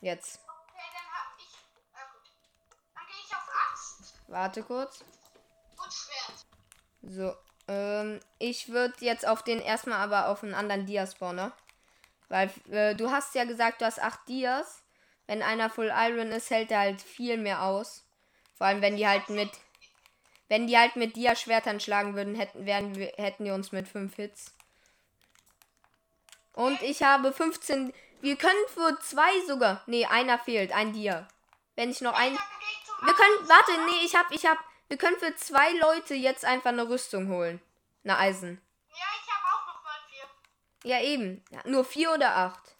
Jetzt. 0.00 0.38
Okay, 0.38 0.88
dann 0.92 1.08
hab 1.12 1.38
ich. 1.38 1.54
Äh, 1.94 2.06
gut. 2.12 2.30
Dann 2.94 3.06
gehe 3.06 3.24
ich 3.24 3.34
auf 3.34 3.48
Axt 3.70 4.17
Warte 4.28 4.62
kurz. 4.62 5.04
und 5.82 5.92
Schwert. 5.92 6.46
So. 7.02 7.34
Ähm, 7.66 8.20
ich 8.38 8.68
würde 8.68 8.94
jetzt 9.00 9.26
auf 9.26 9.42
den 9.42 9.60
erstmal 9.60 9.98
aber 9.98 10.28
auf 10.28 10.42
einen 10.42 10.54
anderen 10.54 10.86
Dia-Spawner. 10.86 11.52
Weil 12.28 12.50
äh, 12.70 12.94
du 12.94 13.10
hast 13.10 13.34
ja 13.34 13.44
gesagt, 13.44 13.80
du 13.80 13.86
hast 13.86 14.00
acht 14.00 14.20
Dias. 14.28 14.82
Wenn 15.26 15.42
einer 15.42 15.70
Full 15.70 15.92
Iron 15.94 16.30
ist, 16.30 16.50
hält 16.50 16.70
er 16.70 16.80
halt 16.80 17.02
viel 17.02 17.36
mehr 17.36 17.62
aus. 17.62 18.04
Vor 18.54 18.66
allem, 18.66 18.82
wenn 18.82 18.96
die 18.96 19.06
halt 19.06 19.28
mit. 19.28 19.50
Wenn 20.48 20.66
die 20.66 20.78
halt 20.78 20.96
mit 20.96 21.16
Dia-Schwertern 21.16 21.78
schlagen 21.78 22.14
würden, 22.14 22.34
hätten, 22.34 22.64
wären 22.64 22.94
wir, 22.94 23.12
hätten 23.16 23.44
die 23.44 23.50
uns 23.50 23.70
mit 23.70 23.86
fünf 23.86 24.16
Hits. 24.16 24.54
Und 26.54 26.80
ich 26.82 27.02
habe 27.02 27.32
15. 27.32 27.92
Wir 28.20 28.36
können 28.36 28.64
für 28.68 28.98
zwei 29.00 29.46
sogar. 29.46 29.82
Nee, 29.86 30.06
einer 30.06 30.38
fehlt. 30.38 30.72
Ein 30.72 30.92
Dia. 30.92 31.28
Wenn 31.76 31.90
ich 31.90 32.00
noch 32.00 32.14
ein. 32.14 32.36
Wir 33.02 33.14
können. 33.14 33.48
Warte, 33.48 33.72
nee, 33.86 34.04
ich 34.04 34.14
hab. 34.14 34.30
Ich 34.32 34.44
hab. 34.46 34.58
Wir 34.88 34.96
können 34.96 35.18
für 35.18 35.34
zwei 35.36 35.72
Leute 35.72 36.14
jetzt 36.14 36.44
einfach 36.44 36.70
eine 36.70 36.88
Rüstung 36.88 37.28
holen. 37.28 37.60
Eine 38.04 38.16
Eisen. 38.18 38.60
Ja, 38.90 38.96
ich 38.96 39.30
habe 39.34 39.44
auch 39.54 39.66
noch 39.74 39.82
mal 39.84 39.98
vier. 40.10 40.90
Ja, 40.90 41.00
eben. 41.02 41.44
Ja, 41.50 41.60
nur 41.64 41.84
vier 41.84 42.12
oder 42.12 42.34
acht? 42.36 42.76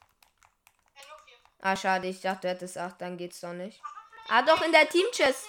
Äh, 0.94 1.06
nur 1.08 1.18
vier. 1.26 1.36
Ah, 1.60 1.76
schade, 1.76 2.06
ich 2.08 2.20
dachte, 2.22 2.42
du 2.42 2.48
hättest 2.48 2.78
acht, 2.78 3.00
dann 3.00 3.18
geht's 3.18 3.40
doch 3.40 3.52
nicht. 3.52 3.80
Ah, 4.28 4.42
doch, 4.42 4.62
in 4.62 4.72
der 4.72 4.88
Team-Chest. 4.88 5.46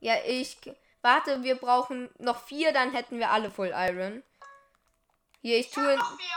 Ja, 0.00 0.16
ich. 0.24 0.56
Warte, 1.02 1.42
wir 1.42 1.56
brauchen 1.56 2.08
noch 2.18 2.42
vier, 2.46 2.72
dann 2.72 2.92
hätten 2.92 3.18
wir 3.18 3.30
alle 3.30 3.50
Full 3.50 3.72
Iron. 3.74 4.22
Hier, 5.42 5.58
ich 5.58 5.66
Ich 5.68 5.72
tue 5.74 5.84
vier. 5.96 6.36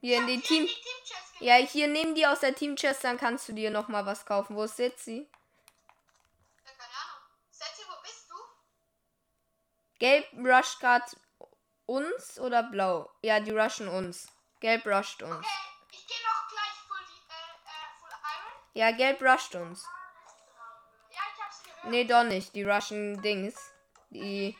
hier 0.00 0.18
in 0.18 0.26
die 0.26 0.40
Team. 0.40 0.62
in 0.62 0.66
die 0.68 0.74
Team-Chest 0.74 1.38
ge- 1.38 1.46
Ja, 1.48 1.54
hier 1.66 1.86
nehmen 1.86 2.14
die 2.16 2.26
aus 2.26 2.40
der 2.40 2.54
Team-Chest, 2.56 3.04
dann 3.04 3.18
kannst 3.18 3.48
du 3.48 3.52
dir 3.52 3.70
noch 3.70 3.86
mal 3.86 4.04
was 4.06 4.26
kaufen. 4.26 4.56
Wo 4.56 4.64
ist 4.64 4.78
jetzt 4.80 5.04
sie? 5.04 5.28
Ja, 6.64 6.72
keine 6.72 6.92
Ahnung. 6.92 7.22
Setzi, 7.50 7.82
wo 7.88 8.02
bist 8.02 8.28
du? 8.30 8.34
Gelb 10.00 10.26
rusht 10.34 10.80
grad 10.80 11.16
uns 11.86 12.40
oder 12.40 12.62
blau? 12.62 13.10
Ja, 13.22 13.38
die 13.38 13.50
rushen 13.50 13.86
uns. 13.86 14.26
Gelb 14.60 14.86
rusht 14.86 15.22
uns. 15.22 15.46
Okay, 15.46 15.48
ich 15.92 16.06
gehe 16.06 16.16
noch 16.26 16.48
gleich 16.48 16.76
full, 16.88 17.04
äh, 17.28 17.34
äh, 17.68 17.88
full 18.00 18.10
Iron. 18.10 18.70
Ja, 18.72 18.90
gelb 18.92 19.20
rusht 19.22 19.54
uns. 19.54 19.84
Ja, 21.10 21.20
ich 21.34 21.42
hab's 21.42 21.62
gehört. 21.62 21.90
Nee, 21.90 22.04
doch 22.04 22.24
nicht. 22.24 22.54
Die 22.54 22.64
rushen 22.64 23.20
Dings. 23.20 23.72
Die. 24.08 24.56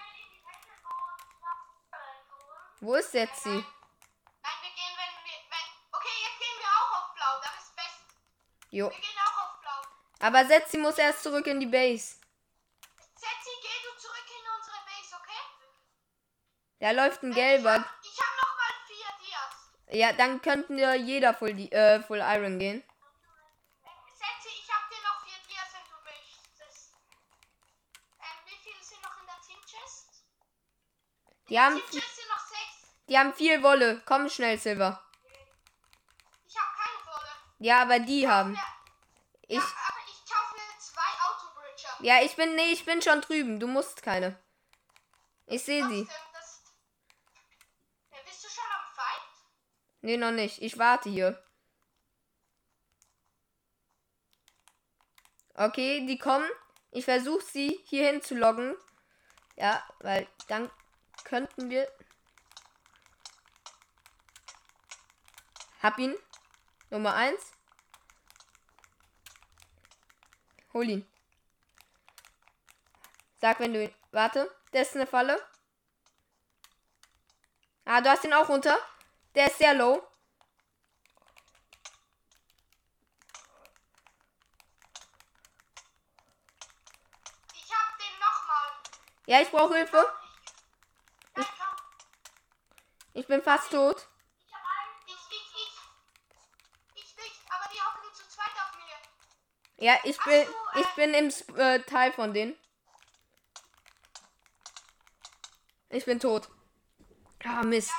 Wo 2.80 2.94
ist 2.94 3.14
jetzt 3.14 3.42
sie? 3.42 3.48
Nein, 3.48 3.64
wir 4.60 4.70
gehen, 4.70 4.94
wenn 5.00 5.24
wir. 5.24 5.38
Wenn, 5.52 5.68
okay, 5.92 6.16
jetzt 6.22 6.38
gehen 6.38 6.58
wir 6.58 6.68
auch 6.68 6.92
auf 6.98 7.14
Blau. 7.14 7.40
Das 7.40 7.64
ist 7.64 7.76
best. 7.76 8.04
Jo. 8.70 8.90
Wir 8.90 8.98
gehen 8.98 9.18
auch 9.26 9.38
auf 9.44 9.60
Blau. 9.60 10.26
Aber 10.26 10.44
Setzi 10.44 10.76
muss 10.76 10.98
erst 10.98 11.22
zurück 11.22 11.46
in 11.46 11.60
die 11.60 11.66
Base. 11.66 12.16
Setzi, 13.20 13.50
geh 13.60 13.78
du 13.84 13.98
zurück 14.00 14.28
in 14.28 14.44
unsere 14.56 14.78
Base, 14.88 15.14
okay? 15.14 15.42
Da 16.80 16.90
läuft 16.92 17.22
ein 17.22 17.32
gelber. 17.32 17.84
Ich 18.02 18.18
habe 18.20 18.36
noch 18.36 18.56
mal 18.56 18.74
vier 18.86 19.26
Dias. 19.26 19.98
Ja, 20.00 20.12
dann 20.14 20.40
könnten 20.42 20.76
wir 20.76 20.94
jeder 20.94 21.34
Full, 21.34 21.50
äh, 21.72 22.00
Full 22.02 22.18
Iron 22.20 22.58
gehen. 22.58 22.82
Setzi, 24.14 24.48
ich 24.48 24.70
habe 24.72 24.84
dir 24.94 25.02
noch 25.02 25.22
vier 25.24 25.38
Dias, 25.48 25.68
wenn 25.74 25.90
du 25.90 25.96
möchtest. 26.04 26.92
Ähm, 28.18 28.46
wie 28.46 28.56
viele 28.62 28.82
sind 28.82 29.02
noch 29.02 29.20
in 29.20 29.26
der 29.26 29.40
Team 29.46 29.60
Chest? 29.66 30.24
Die 31.50 31.60
haben, 31.60 31.76
Team 31.76 32.00
Chest 32.00 32.16
sind 32.16 32.28
noch 32.28 32.46
sechs. 32.46 32.94
die 33.08 33.18
haben 33.18 33.34
viel 33.34 33.62
Wolle. 33.62 34.02
Komm 34.06 34.28
schnell, 34.30 34.58
Silver. 34.58 35.02
Ich 36.46 36.56
habe 36.56 36.68
keine 36.78 37.06
Wolle. 37.06 37.30
Ja, 37.58 37.82
aber 37.82 37.98
die 37.98 38.26
haben. 38.26 38.54
Ja, 38.54 38.62
Ich. 39.48 39.56
ja, 39.58 39.62
aber 39.62 39.98
ich 40.06 40.30
kaufe 40.32 40.54
mir 40.54 40.78
zwei 40.78 41.10
Autobridger. 41.28 41.96
Ja, 42.00 42.22
ich 42.22 42.36
bin. 42.36 42.54
Nee, 42.54 42.72
ich 42.72 42.84
bin 42.86 43.02
schon 43.02 43.20
drüben. 43.20 43.60
Du 43.60 43.66
musst 43.66 44.02
keine. 44.02 44.38
Ich 45.46 45.62
sehe 45.64 45.86
sie. 45.88 46.04
Trotzdem, 46.06 46.16
das- 46.32 46.62
Ja, 48.12 48.18
bist 48.24 48.44
du 48.44 48.48
schon 48.48 48.64
am 48.64 48.94
Fight? 48.94 49.22
Nee, 50.02 50.16
noch 50.16 50.30
nicht. 50.30 50.62
Ich 50.62 50.78
warte 50.78 51.10
hier. 51.10 51.42
Okay, 55.54 56.06
die 56.06 56.18
kommen. 56.18 56.48
Ich 56.90 57.04
versuche 57.04 57.44
sie 57.44 57.80
hierhin 57.84 58.22
zu 58.22 58.34
loggen. 58.34 58.74
Ja, 59.56 59.82
weil 60.00 60.26
dann 60.48 60.70
könnten 61.24 61.70
wir. 61.70 61.90
Hab 65.82 65.98
ihn. 65.98 66.14
Nummer 66.90 67.14
1. 67.14 67.52
Hol 70.72 70.88
ihn. 70.88 71.06
Sag, 73.40 73.60
wenn 73.60 73.72
du 73.72 73.84
ihn. 73.84 73.94
Warte, 74.12 74.50
das 74.72 74.88
ist 74.88 74.96
eine 74.96 75.06
Falle. 75.06 75.40
Ah, 77.84 78.00
du 78.00 78.10
hast 78.10 78.24
ihn 78.24 78.32
auch 78.32 78.48
runter. 78.48 78.78
Der 79.34 79.46
ist 79.46 79.58
sehr 79.58 79.74
low. 79.74 80.02
Ich 87.54 87.70
hab 87.72 87.98
den 87.98 88.18
nochmal. 88.18 88.72
Ja, 89.26 89.40
ich 89.40 89.50
brauche 89.50 89.74
Hilfe. 89.74 90.06
Komm. 91.34 91.44
Ich 93.14 93.26
bin 93.26 93.42
fast 93.42 93.70
tot. 93.70 94.08
Ich 94.46 94.52
hab 94.54 94.60
einen. 94.62 95.06
Ich, 95.06 95.14
ich, 95.30 95.54
ich. 95.54 97.04
Ich 97.04 97.16
nicht, 97.16 97.40
aber 97.50 97.68
die 97.72 97.80
hocken 97.80 98.14
zu 98.14 98.28
zweit 98.28 98.52
auf 98.54 98.76
mir. 98.76 99.84
Ja, 99.84 99.98
ich 100.04 100.18
bin, 100.22 100.46
Ach 100.48 100.74
so, 100.74 100.80
ich 100.80 100.88
bin 100.94 101.14
im 101.14 101.28
Sp- 101.30 101.56
äh, 101.58 101.82
Teil 101.82 102.12
von 102.12 102.32
denen. 102.34 102.56
Ich 105.88 106.04
bin 106.04 106.20
tot. 106.20 106.48
Ah, 107.44 107.62
Mist. 107.64 107.90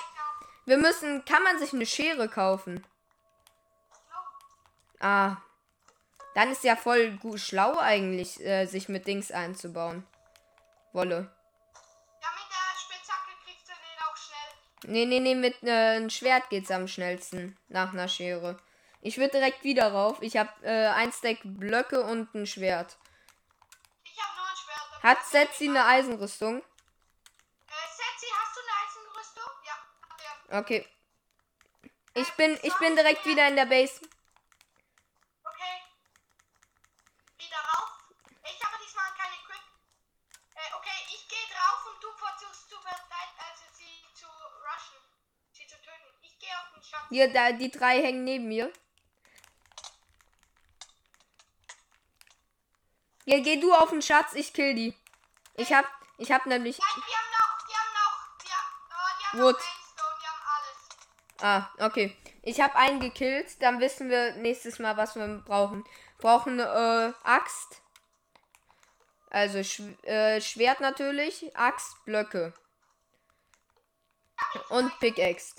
Wir 0.72 0.78
müssen, 0.78 1.26
kann 1.26 1.44
man 1.44 1.60
sich 1.60 1.74
eine 1.74 1.86
Schere 1.86 2.30
kaufen? 2.30 2.88
Ah. 5.02 5.36
Dann 6.34 6.50
ist 6.50 6.64
ja 6.64 6.78
voll 6.78 7.12
gut 7.18 7.42
schlau 7.42 7.78
eigentlich, 7.78 8.40
äh, 8.40 8.66
sich 8.68 8.88
mit 8.88 9.06
Dings 9.06 9.34
einzubauen. 9.34 10.08
Wolle. 10.94 11.30
Ja, 12.22 12.30
mit 12.32 12.48
der 12.50 12.80
Spitzhacke 12.80 13.32
kriegst 13.44 13.68
du 13.68 13.74
den 13.74 14.00
auch 14.08 14.16
schnell. 14.16 14.94
Nee, 14.94 15.06
nee, 15.08 15.20
nee, 15.20 15.36
mit 15.36 15.62
äh, 15.62 15.98
einem 15.98 16.10
Schwert 16.10 16.50
geht's 16.50 16.72
am 16.72 16.88
schnellsten. 16.88 17.58
Nach 17.68 17.92
einer 17.92 18.08
Schere. 18.08 18.58
Ich 19.02 19.18
würde 19.18 19.40
direkt 19.40 19.66
wieder 19.66 19.92
rauf. 19.92 20.22
Ich 20.22 20.38
habe 20.38 20.52
äh, 20.62 20.88
ein 20.88 21.12
Stack 21.12 21.40
Blöcke 21.44 22.02
und 22.02 22.34
ein 22.34 22.48
Schwert. 22.48 22.98
Ich 24.06 24.18
hab 24.18 24.34
nur 24.38 24.46
ein 24.46 24.56
Schwert. 24.56 25.04
Hat 25.04 25.26
Setzi 25.26 25.68
eine 25.68 25.86
Eisenrüstung? 25.86 26.60
Äh, 26.60 26.64
Setzi, 27.98 28.28
hast 28.40 28.56
du 28.56 28.62
eine 28.62 28.72
Eisenrüstung? 28.88 29.52
Ja, 29.66 29.74
hat 30.08 30.22
er. 30.24 30.41
Okay. 30.52 30.86
Ich 32.14 32.30
bin, 32.34 32.60
ich 32.62 32.74
bin 32.76 32.96
direkt 32.96 33.26
wieder 33.26 33.48
in 33.48 33.56
der 33.56 33.66
Base. 33.66 34.02
Okay. 35.46 35.76
Wieder 37.38 37.56
rauf. 37.56 38.04
Ich 38.44 38.62
habe 38.62 38.76
diesmal 38.84 39.12
keine 39.18 39.38
Quick. 39.46 39.64
Äh, 40.56 40.76
okay, 40.76 41.06
ich 41.08 41.26
gehe 41.30 41.48
drauf 41.56 41.86
und 41.88 42.04
du 42.04 42.12
versuchst 42.18 42.70
zu 42.70 42.76
verteidigen, 42.82 43.40
also 43.40 43.64
sie 43.72 44.04
zu 44.14 44.28
rushen. 44.28 45.00
Sie 45.54 45.66
zu 45.68 45.76
töten. 45.78 46.14
Ich 46.22 46.38
gehe 46.38 46.50
auf 46.50 46.74
den 46.74 46.84
Schatz. 46.84 47.08
Hier, 47.10 47.32
da, 47.32 47.54
die 47.54 47.72
drei 47.72 48.02
hängen 48.02 48.26
neben 48.26 48.50
mir. 48.50 48.74
Hier, 53.24 53.40
geh 53.40 53.56
du 53.56 53.74
auf 53.74 53.92
den 53.92 54.02
Schatz, 54.02 54.34
ich 54.34 54.52
kill 54.52 54.76
die. 54.76 54.98
Ich 55.54 55.72
hab, 55.72 55.86
ich 56.18 56.30
hab 56.30 56.46
nämlich. 56.46 56.78
Nein, 56.78 57.04
die 57.08 57.16
haben 57.16 57.32
noch, 57.32 57.68
die 57.68 57.74
haben 57.74 57.94
noch, 57.94 58.38
die, 58.44 58.50
oh, 58.50 59.12
die 59.18 59.26
haben 59.28 59.40
Wood. 59.40 59.56
noch 59.56 59.62
alles. 59.62 59.81
Ah, 61.42 61.70
okay. 61.80 62.16
Ich 62.44 62.62
hab 62.62 62.76
einen 62.76 63.00
gekillt, 63.00 63.62
dann 63.62 63.80
wissen 63.80 64.10
wir 64.10 64.36
nächstes 64.36 64.80
Mal, 64.80 64.96
was 64.96 65.16
wir 65.16 65.28
brauchen. 65.46 65.84
Brauchen 66.20 66.60
äh, 66.60 67.14
Axt. 67.24 67.82
Also 69.32 69.64
Sch 69.64 69.82
äh, 70.04 70.40
Schwert 70.40 70.82
natürlich, 70.82 71.56
Axt, 71.56 72.04
Blöcke. 72.06 72.54
Und 74.70 74.92
Pickaxe. 75.00 75.56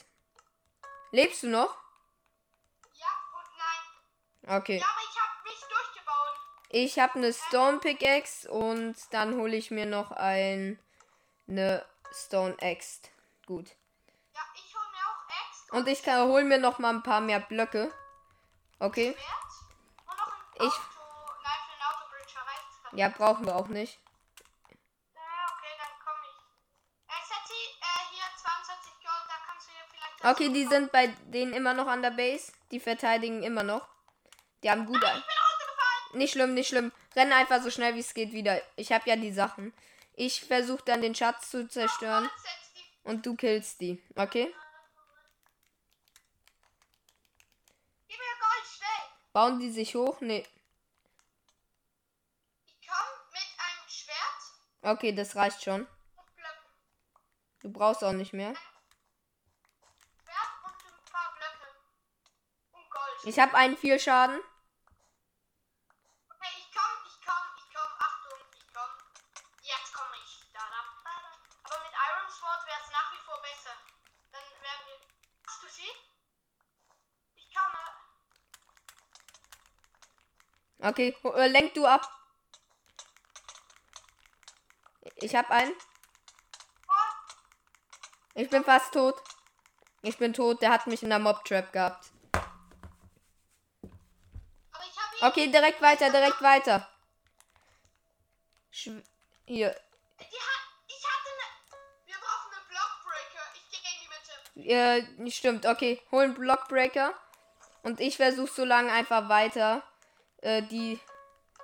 Lebst 1.10 1.42
du 1.42 1.48
noch? 1.48 1.76
Ja 2.94 3.06
und 3.38 3.50
nein. 3.58 4.58
Okay. 4.60 4.78
Ja, 4.78 4.84
aber 4.84 5.00
ich 5.02 5.20
habe 5.20 5.48
mich 5.48 5.60
durchgebaut. 5.60 6.38
Ich 6.70 6.98
habe 6.98 7.14
eine 7.14 7.32
Stone 7.32 7.78
Pickaxe 7.78 8.50
und 8.50 8.96
dann 9.10 9.36
hole 9.36 9.56
ich 9.56 9.70
mir 9.70 9.86
noch 9.86 10.12
ein 10.12 10.78
eine 11.48 11.84
Stone 12.12 12.56
Axe. 12.60 13.00
Gut. 13.46 13.74
Und 15.72 15.88
ich 15.88 16.02
kann 16.02 16.28
hol 16.28 16.44
mir 16.44 16.58
noch 16.58 16.78
mal 16.78 16.90
ein 16.90 17.02
paar 17.02 17.20
mehr 17.20 17.40
Blöcke. 17.40 17.92
Okay. 18.78 19.16
Ich. 20.56 20.62
Auto, 20.62 20.76
nein, 21.42 22.98
ja, 22.98 23.08
brauchen 23.08 23.46
wir 23.46 23.56
auch 23.56 23.68
nicht. 23.68 23.98
Okay, 30.24 30.50
die 30.50 30.66
sind 30.66 30.92
bei 30.92 31.08
denen 31.26 31.52
immer 31.52 31.74
noch 31.74 31.88
an 31.88 32.02
der 32.02 32.10
Base. 32.10 32.52
Die 32.70 32.78
verteidigen 32.78 33.42
immer 33.42 33.64
noch. 33.64 33.88
Die 34.62 34.70
haben 34.70 34.86
gut. 34.86 35.00
Nein, 35.00 35.22
nicht 36.12 36.32
schlimm, 36.32 36.54
nicht 36.54 36.68
schlimm. 36.68 36.92
Renn 37.16 37.32
einfach 37.32 37.60
so 37.60 37.70
schnell 37.70 37.94
wie 37.94 38.00
es 38.00 38.14
geht 38.14 38.32
wieder. 38.32 38.60
Ich 38.76 38.92
habe 38.92 39.08
ja 39.08 39.16
die 39.16 39.32
Sachen. 39.32 39.74
Ich 40.14 40.44
versuche 40.44 40.84
dann 40.84 41.02
den 41.02 41.14
Schatz 41.14 41.50
zu 41.50 41.66
zerstören. 41.66 42.30
Und 43.02 43.26
du 43.26 43.34
killst 43.34 43.80
die. 43.80 44.00
Okay? 44.14 44.54
Bauen 49.32 49.58
die 49.58 49.70
sich 49.70 49.94
hoch? 49.94 50.20
Nee. 50.20 50.46
Ich 52.66 52.86
komm 52.86 53.08
mit 53.32 53.42
einem 53.58 53.88
Schwert 53.88 54.96
Okay, 54.96 55.12
das 55.12 55.36
reicht 55.36 55.62
schon. 55.62 55.86
Du 57.60 57.70
brauchst 57.70 58.02
auch 58.04 58.12
nicht 58.12 58.32
mehr. 58.32 58.54
Schwert 60.22 60.48
und 60.64 60.72
ein 60.72 61.12
paar 61.12 61.34
Blöcke. 61.36 61.70
Und 62.72 62.90
Gold. 62.90 63.24
Ich 63.24 63.38
habe 63.38 63.54
einen 63.54 63.76
viel 63.76 63.98
Schaden. 63.98 64.40
Okay, 80.82 81.16
äh, 81.36 81.46
lenk 81.46 81.74
du 81.74 81.86
ab. 81.86 82.10
Ich 85.16 85.34
habe 85.36 85.48
einen. 85.50 85.72
Ich 88.34 88.50
bin 88.50 88.64
fast 88.64 88.92
tot. 88.92 89.22
Ich 90.02 90.18
bin 90.18 90.32
tot. 90.32 90.60
Der 90.60 90.70
hat 90.70 90.88
mich 90.88 91.04
in 91.04 91.10
der 91.10 91.20
Mob 91.20 91.44
Trap 91.44 91.72
gehabt. 91.72 92.10
Okay, 95.20 95.52
direkt 95.52 95.80
weiter, 95.80 96.10
direkt 96.10 96.42
weiter. 96.42 96.88
Schw 98.72 99.00
hier. 99.44 99.70
Die 100.18 100.24
hat, 100.24 100.62
ich 100.88 101.04
hatte 101.04 101.28
eine. 101.30 102.06
Wir 102.06 102.16
brauchen 102.16 102.54
einen 102.56 102.68
Blockbreaker. 102.68 103.44
Ich 103.70 103.82
gehe 103.82 103.92
in 103.92 104.00
die 104.56 104.98
Mitte. 104.98 105.26
Äh, 105.26 105.30
stimmt, 105.30 105.66
okay. 105.66 106.02
Hol 106.10 106.24
einen 106.24 106.34
Blockbreaker. 106.34 107.14
Und 107.84 108.00
ich 108.00 108.16
versuche 108.16 108.52
so 108.52 108.64
lange 108.64 108.90
einfach 108.90 109.28
weiter 109.28 109.84
äh, 110.42 110.62
die 110.62 111.00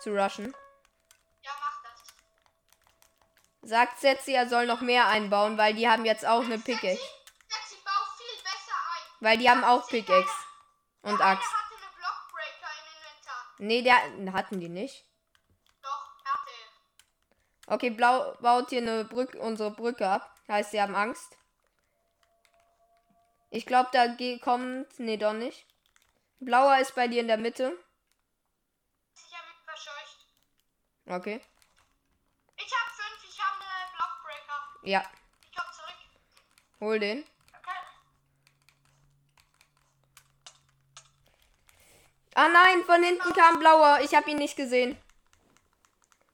zu 0.00 0.10
rushen. 0.10 0.54
Ja, 1.42 1.50
mach 1.60 1.82
das. 1.82 2.02
Sagt 3.68 4.00
Setzi, 4.00 4.32
er 4.32 4.48
soll 4.48 4.66
noch 4.66 4.80
mehr 4.80 5.06
einbauen, 5.06 5.58
weil 5.58 5.74
die 5.74 5.88
haben 5.88 6.04
jetzt 6.04 6.26
auch 6.26 6.42
eine 6.42 6.58
Pickaxe. 6.58 6.96
Setz 6.96 7.70
die 7.70 7.84
Bau 7.84 8.04
viel 8.16 8.42
besser 8.42 8.74
ein. 8.74 9.02
Weil 9.20 9.38
die 9.38 9.50
haben 9.50 9.64
auch 9.64 9.86
Pickaxe 9.88 10.32
und 11.02 11.20
Axt. 11.20 11.48
Nee, 13.58 13.82
der 13.82 13.96
hatten 14.32 14.60
die 14.60 14.68
nicht. 14.68 15.04
Doch, 15.82 16.08
hatte. 16.24 16.52
Okay, 17.66 17.90
Blau 17.90 18.36
baut 18.40 18.70
hier 18.70 18.82
eine 18.82 19.04
Brücke, 19.04 19.38
unsere 19.40 19.72
Brücke 19.72 20.08
ab. 20.08 20.32
Heißt, 20.46 20.70
sie 20.70 20.80
haben 20.80 20.94
Angst. 20.94 21.36
Ich 23.50 23.66
glaube, 23.66 23.90
da 23.92 24.06
kommt. 24.42 24.98
Nee, 25.00 25.16
doch 25.16 25.32
nicht. 25.32 25.66
Blauer 26.38 26.78
ist 26.78 26.94
bei 26.94 27.08
dir 27.08 27.20
in 27.20 27.28
der 27.28 27.36
Mitte. 27.36 27.76
Ich 29.14 29.36
habe 29.36 29.48
mich 29.48 29.64
verscheucht. 29.64 30.26
Okay. 31.08 31.40
Ich 32.56 32.64
habe 32.74 32.90
fünf. 32.92 33.24
Ich 33.24 33.40
habe 33.40 33.56
eine 33.60 33.96
Blockbreaker. 33.96 34.78
Ja, 34.82 35.02
Ich 35.42 35.56
komm 35.56 35.72
zurück. 35.72 35.96
hol 36.80 36.98
den. 36.98 37.24
Okay. 37.58 37.70
Ah 42.34 42.48
nein, 42.48 42.84
von 42.84 43.02
hinten 43.02 43.32
kam 43.32 43.58
blauer. 43.58 44.00
Ich 44.02 44.14
habe 44.14 44.30
ihn 44.30 44.36
nicht 44.38 44.56
gesehen. 44.56 45.00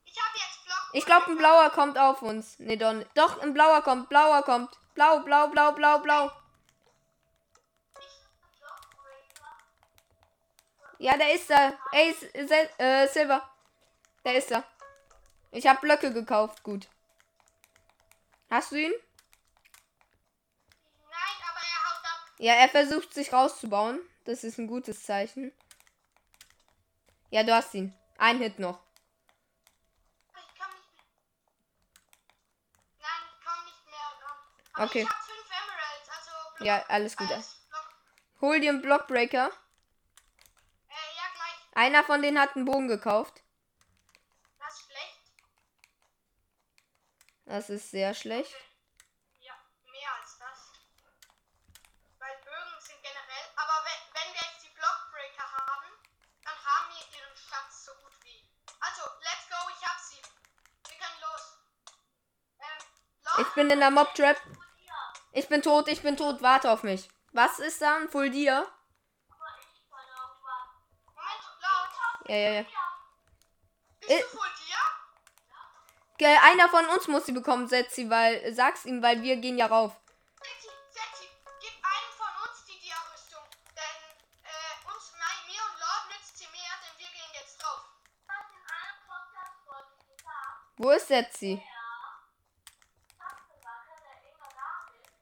Ich 0.04 0.20
habe 0.20 0.36
jetzt 0.36 0.64
Block. 0.64 0.90
Ich 0.92 1.06
glaube, 1.06 1.26
ein 1.30 1.38
blauer 1.38 1.70
kommt 1.70 1.96
auf 1.98 2.22
uns. 2.22 2.58
Nee, 2.58 2.76
doch. 2.76 2.94
Doch, 3.14 3.40
ein 3.42 3.54
blauer 3.54 3.82
kommt. 3.82 4.08
Blauer 4.08 4.42
kommt. 4.42 4.76
Blau, 4.94 5.20
blau, 5.20 5.48
blau, 5.48 5.72
blau, 5.72 5.98
blau. 5.98 6.30
Ja, 10.98 11.16
der 11.16 11.34
ist 11.34 11.50
da. 11.50 11.72
Ey, 11.92 12.14
äh, 12.78 13.06
Silver. 13.08 13.53
Der 14.24 14.36
ist 14.36 14.50
da. 14.50 14.64
Ich 15.50 15.66
habe 15.66 15.80
Blöcke 15.80 16.12
gekauft. 16.12 16.62
Gut. 16.62 16.88
Hast 18.50 18.72
du 18.72 18.76
ihn? 18.76 18.92
Nein, 21.02 21.36
aber 21.50 21.60
er 21.60 21.84
haut 21.84 22.04
ab. 22.04 22.34
Ja, 22.38 22.52
er 22.54 22.68
versucht 22.68 23.12
sich 23.14 23.32
rauszubauen. 23.32 24.00
Das 24.24 24.42
ist 24.44 24.58
ein 24.58 24.66
gutes 24.66 25.02
Zeichen. 25.04 25.52
Ja, 27.30 27.42
du 27.42 27.54
hast 27.54 27.74
ihn. 27.74 27.94
Ein 28.16 28.38
Hit 28.38 28.58
noch. 28.58 28.80
Ich 30.28 30.34
komm 30.58 30.72
nicht 30.74 30.94
mehr. 30.94 31.04
Nein, 33.00 33.22
ich 33.28 33.44
komm 33.44 33.64
nicht 33.64 33.86
mehr. 33.86 34.06
Aber 34.74 34.84
Okay. 34.84 35.02
Ich 35.02 35.08
habe 35.08 35.22
fünf 35.24 35.48
Emeralds, 35.50 36.08
also. 36.08 36.30
Block, 36.56 36.66
Ja, 36.66 36.84
alles 36.88 37.16
gut. 37.16 37.30
Alles. 37.30 37.56
Hol 38.40 38.60
dir 38.60 38.70
einen 38.70 38.82
Blockbreaker. 38.82 39.46
Äh, 40.88 40.92
ja. 40.92 41.24
Einer 41.74 42.04
von 42.04 42.22
denen 42.22 42.38
hat 42.40 42.54
einen 42.56 42.64
Bogen 42.64 42.88
gekauft. 42.88 43.42
Das 44.60 44.74
ist 44.74 44.84
schlecht. 44.86 45.20
Das 47.46 47.68
ist 47.70 47.90
sehr 47.90 48.14
schlecht. 48.14 48.54
Ja, 49.40 49.54
mehr 49.90 50.14
als 50.20 50.38
das. 50.38 50.72
Weil 52.18 52.36
Bögen 52.38 52.80
sind 52.80 53.02
generell. 53.02 53.46
Aber 53.56 53.84
wenn, 53.84 54.00
wenn 54.14 54.32
wir 54.34 54.40
jetzt 54.50 54.64
die 54.64 54.70
Blockbreaker 54.74 55.52
haben, 55.52 55.86
dann 56.42 56.54
haben 56.64 56.94
wir 56.94 57.04
ihren 57.18 57.36
Schatz 57.36 57.84
so 57.84 57.92
gut 58.02 58.12
wie. 58.24 58.42
Also, 58.80 59.02
let's 59.20 59.48
go, 59.48 59.56
ich 59.78 59.86
hab 59.86 59.98
sie. 60.00 60.22
Wir 60.88 60.96
können 60.98 61.20
los. 61.20 61.58
Ähm, 62.60 62.82
los. 63.24 63.38
Ich 63.46 63.54
bin 63.54 63.70
in 63.70 63.80
der 63.80 63.90
Mob 63.90 64.14
Trap. 64.14 64.40
Ich 65.32 65.48
bin 65.48 65.62
tot, 65.62 65.88
ich 65.88 66.02
bin 66.02 66.16
tot. 66.16 66.40
Warte 66.42 66.70
auf 66.70 66.82
mich. 66.82 67.08
Was 67.32 67.58
ist 67.58 67.82
da? 67.82 67.96
Ein 67.96 68.08
Full 68.08 68.28
laut. 68.30 68.66
Ja, 72.28 72.36
ja, 72.36 72.50
ja. 72.52 72.62
Bist 72.62 74.10
Äh. 74.10 74.12
du 74.12 74.12
dir? 74.12 74.16
Gell, 74.20 74.24
Einer 76.20 76.68
von 76.68 76.86
uns 76.86 77.08
muss 77.08 77.26
sie 77.26 77.32
bekommen, 77.32 77.68
Setzi, 77.68 78.08
weil. 78.08 78.52
Sag's 78.54 78.84
ihm, 78.84 79.02
weil 79.02 79.22
wir 79.22 79.36
gehen 79.36 79.58
ja 79.58 79.66
rauf. 79.66 79.92
Setzi, 80.40 80.68
Setzi, 80.90 81.28
gib 81.60 81.72
einem 81.72 82.12
von 82.16 82.32
uns 82.48 82.64
die 82.66 82.78
Dia-Rüstung. 82.80 83.42
Denn 83.74 83.98
äh, 84.44 84.92
uns, 84.94 85.12
mein, 85.18 85.46
mir 85.50 85.60
und 85.60 85.76
Lord 85.80 86.08
nützt 86.10 86.38
sie 86.38 86.46
mehr, 86.46 86.74
denn 86.82 86.98
wir 86.98 87.10
gehen 87.12 87.32
jetzt 87.34 87.58
drauf. 87.62 87.82
Wo 90.76 90.90
ist 90.90 91.08
Setzi? 91.08 91.62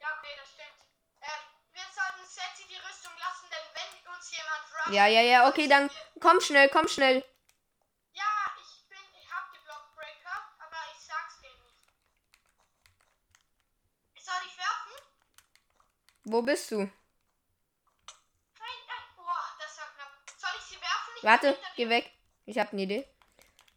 Ja, 0.00 0.08
okay, 0.18 0.34
das 0.38 0.48
stimmt. 0.50 0.78
Ähm, 1.20 1.42
wir 1.72 1.82
sollten 1.94 2.24
Setzi 2.26 2.64
die 2.68 2.76
Rüstung 2.76 3.12
lassen, 3.18 3.46
denn 3.50 3.66
wenn 3.74 4.14
uns 4.14 4.30
jemand 4.30 4.62
rusht. 4.72 4.94
Ja, 4.94 5.06
ja, 5.06 5.20
ja. 5.22 5.48
Okay, 5.48 5.68
dann 5.68 5.90
komm 6.20 6.40
schnell, 6.40 6.68
komm 6.70 6.88
schnell. 6.88 7.24
Ja, 8.12 8.24
ich 8.60 8.88
bin, 8.88 8.98
ich 9.20 9.30
hab 9.30 9.52
die 9.52 9.58
Blockbreaker, 9.58 10.36
aber 10.58 10.76
ich 10.92 11.00
sag's 11.04 11.38
dir 11.40 11.52
nicht. 11.52 11.84
Soll 14.24 14.42
ich 14.46 14.56
werfen? 14.56 14.94
Wo 16.32 16.42
bist 16.42 16.70
du? 16.70 16.78
Nein, 16.78 16.90
nein. 18.58 19.04
Boah, 19.16 19.44
das 19.60 19.78
war 19.78 19.86
knapp. 19.94 20.12
Soll 20.38 20.50
ich 20.58 20.64
sie 20.64 20.76
werfen? 20.80 21.12
Ich 21.16 21.22
Warte, 21.22 21.58
geh 21.76 21.88
weg. 21.88 22.10
Ich 22.46 22.58
hab 22.58 22.72
eine 22.72 22.82
Idee. 22.82 23.06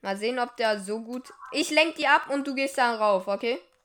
Mal 0.01 0.17
sehen, 0.17 0.39
ob 0.39 0.55
der 0.57 0.79
so 0.79 1.01
gut. 1.01 1.33
Ich 1.51 1.69
lenk 1.69 1.95
die 1.95 2.07
ab 2.07 2.29
und 2.29 2.47
du 2.47 2.55
gehst 2.55 2.77
dann 2.77 2.95
rauf, 2.95 3.27
okay? 3.27 3.61
Ah. 3.61 3.75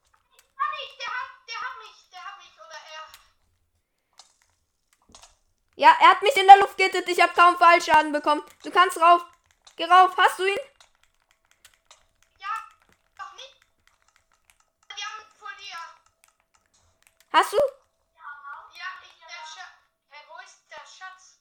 Ja, 5.80 5.96
er 5.98 6.10
hat 6.10 6.20
mich 6.20 6.36
in 6.36 6.46
der 6.46 6.58
Luft 6.58 6.76
gehittet. 6.76 7.08
Ich 7.08 7.22
habe 7.22 7.32
kaum 7.32 7.56
Fallschaden 7.56 8.12
bekommen. 8.12 8.42
Du 8.62 8.70
kannst 8.70 9.00
rauf. 9.00 9.24
Geh 9.76 9.86
rauf. 9.86 10.14
Hast 10.14 10.38
du 10.38 10.44
ihn? 10.44 10.58
Ja, 12.38 12.48
doch 13.16 13.32
nicht. 13.32 13.56
Die 14.94 15.02
haben 15.02 15.24
vor 15.38 15.48
dir. 15.58 15.78
Hast 17.32 17.52
du? 17.54 17.56
Ja, 18.76 18.86
ich, 19.02 19.18
der 19.18 19.28
Schatz. 19.28 19.80
Hä, 20.10 20.18
wo 20.28 20.44
ist 20.44 20.70
der 20.70 20.84
Schatz? 20.86 21.40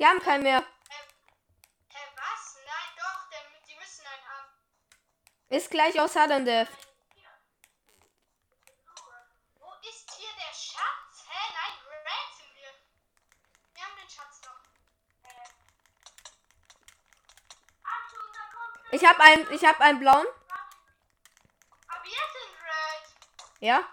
Die 0.00 0.06
haben 0.06 0.18
keinen 0.20 0.42
mehr. 0.42 0.60
Hä, 0.60 0.96
hä, 1.90 1.98
was? 2.16 2.56
Nein, 2.64 2.96
doch, 2.96 3.28
der, 3.28 3.40
die 3.66 3.74
müssen 3.74 4.06
einen 4.06 4.26
haben. 4.30 4.48
Ist 5.50 5.70
gleich 5.70 6.00
aus 6.00 6.14
Sudden 6.14 6.46
Death. 6.46 6.70
Wo 9.58 9.70
ist 9.86 10.10
hier 10.16 10.30
der 10.38 10.54
Schatz? 10.54 11.26
Hä, 11.28 11.52
nein, 11.52 11.74
Red 11.90 12.34
sind 12.34 12.54
wir. 12.54 12.72
Wir 13.74 13.84
haben 13.84 13.96
den 14.00 14.08
Schatz 14.08 14.40
noch. 14.40 14.62
Äh. 15.28 15.50
Achtung, 17.84 18.24
da 18.32 18.40
kommt 18.56 18.92
Ich 18.92 19.04
hab 19.04 19.20
einen, 19.20 19.52
ich 19.52 19.64
hab 19.66 19.80
einen 19.80 19.98
blauen. 19.98 20.26
Aber 21.88 22.04
wir 22.04 22.10
sind 22.10 22.54
Red. 22.64 23.04
Ja? 23.60 23.86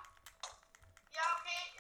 Ja, 1.12 1.22
okay. 1.42 1.74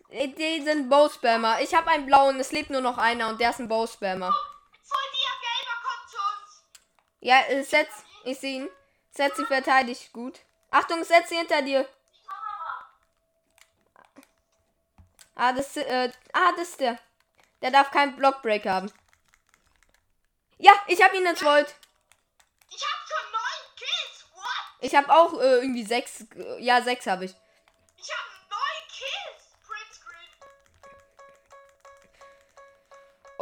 Äh, 0.00 0.03
Die 0.14 0.62
sind 0.62 0.88
Bow-Spammer. 0.88 1.60
Ich 1.60 1.74
habe 1.74 1.90
einen 1.90 2.06
blauen, 2.06 2.38
es 2.38 2.52
lebt 2.52 2.70
nur 2.70 2.80
noch 2.80 2.98
einer 2.98 3.28
und 3.28 3.40
der 3.40 3.50
ist 3.50 3.58
ein 3.58 3.66
Bow-Spammer. 3.66 4.30
Voll 4.30 4.98
dir, 5.12 5.32
Gelber 5.42 5.76
kommt 5.82 6.08
zu 6.08 6.16
uns. 6.16 6.62
Ja, 7.18 7.40
äh, 7.48 7.64
setz. 7.64 7.90
Ich 8.22 8.38
sehe 8.38 8.58
ihn. 8.58 8.68
Setz 9.10 9.36
sie 9.36 9.44
verteidigt 9.44 10.12
gut. 10.12 10.38
Achtung, 10.70 11.02
setz 11.02 11.30
sie 11.30 11.36
hinter 11.36 11.62
dir. 11.62 11.88
Ah, 15.34 15.52
das, 15.52 15.76
äh, 15.76 16.12
ah, 16.32 16.52
das 16.56 16.68
ist 16.68 16.80
der. 16.80 16.96
Der 17.60 17.72
darf 17.72 17.90
keinen 17.90 18.14
Blockbreak 18.14 18.66
haben. 18.66 18.92
Ja, 20.58 20.72
ich 20.86 21.02
habe 21.02 21.16
ihn 21.16 21.26
ins 21.26 21.42
Volt. 21.42 21.74
Ich 22.70 22.84
hab 22.84 23.08
schon 23.08 23.32
neun 23.32 23.76
Kills. 23.76 24.26
What? 24.32 24.78
Ich 24.78 24.94
habe 24.94 25.12
auch 25.12 25.40
äh, 25.40 25.56
irgendwie 25.56 25.82
sechs. 25.82 26.20
äh, 26.36 26.62
Ja, 26.62 26.82
sechs 26.82 27.04
habe. 27.08 27.24
Ich 27.24 27.34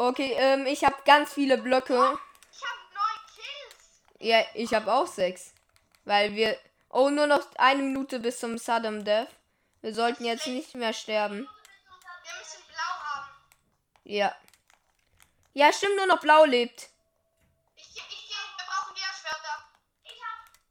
Okay, 0.05 0.35
ähm, 0.37 0.67
ich 0.67 0.83
habe 0.83 0.97
ganz 1.05 1.33
viele 1.33 1.57
Blöcke. 1.59 1.95
Ich 1.95 2.61
hab 2.61 2.77
neun 2.93 3.21
Kills. 3.37 4.03
Ja, 4.19 4.45
ich 4.55 4.75
habe 4.75 4.93
auch 4.93 5.07
sechs. 5.07 5.55
Weil 6.05 6.35
wir. 6.35 6.59
Oh, 6.89 7.09
nur 7.09 7.29
noch 7.29 7.47
eine 7.57 7.83
Minute 7.83 8.19
bis 8.19 8.41
zum 8.41 8.59
Sudden 8.59 9.05
Death. 9.05 9.29
Wir 9.81 9.95
sollten 9.95 10.25
jetzt 10.25 10.49
nicht 10.49 10.75
mehr 10.75 10.93
sterben. 10.93 11.37
Wir 11.37 12.35
müssen 12.37 12.63
blau 12.67 12.95
haben. 13.05 13.29
Ja. 14.03 14.35
Ja, 15.55 15.73
stimmt, 15.73 15.95
nur 15.95 16.07
noch 16.07 16.21
blau 16.21 16.47
lebt. 16.47 16.89
Ich, 17.77 17.85
ich, 17.85 18.29
wir 18.29 18.65
brauchen 18.67 18.97
Schwerter. 18.97 19.65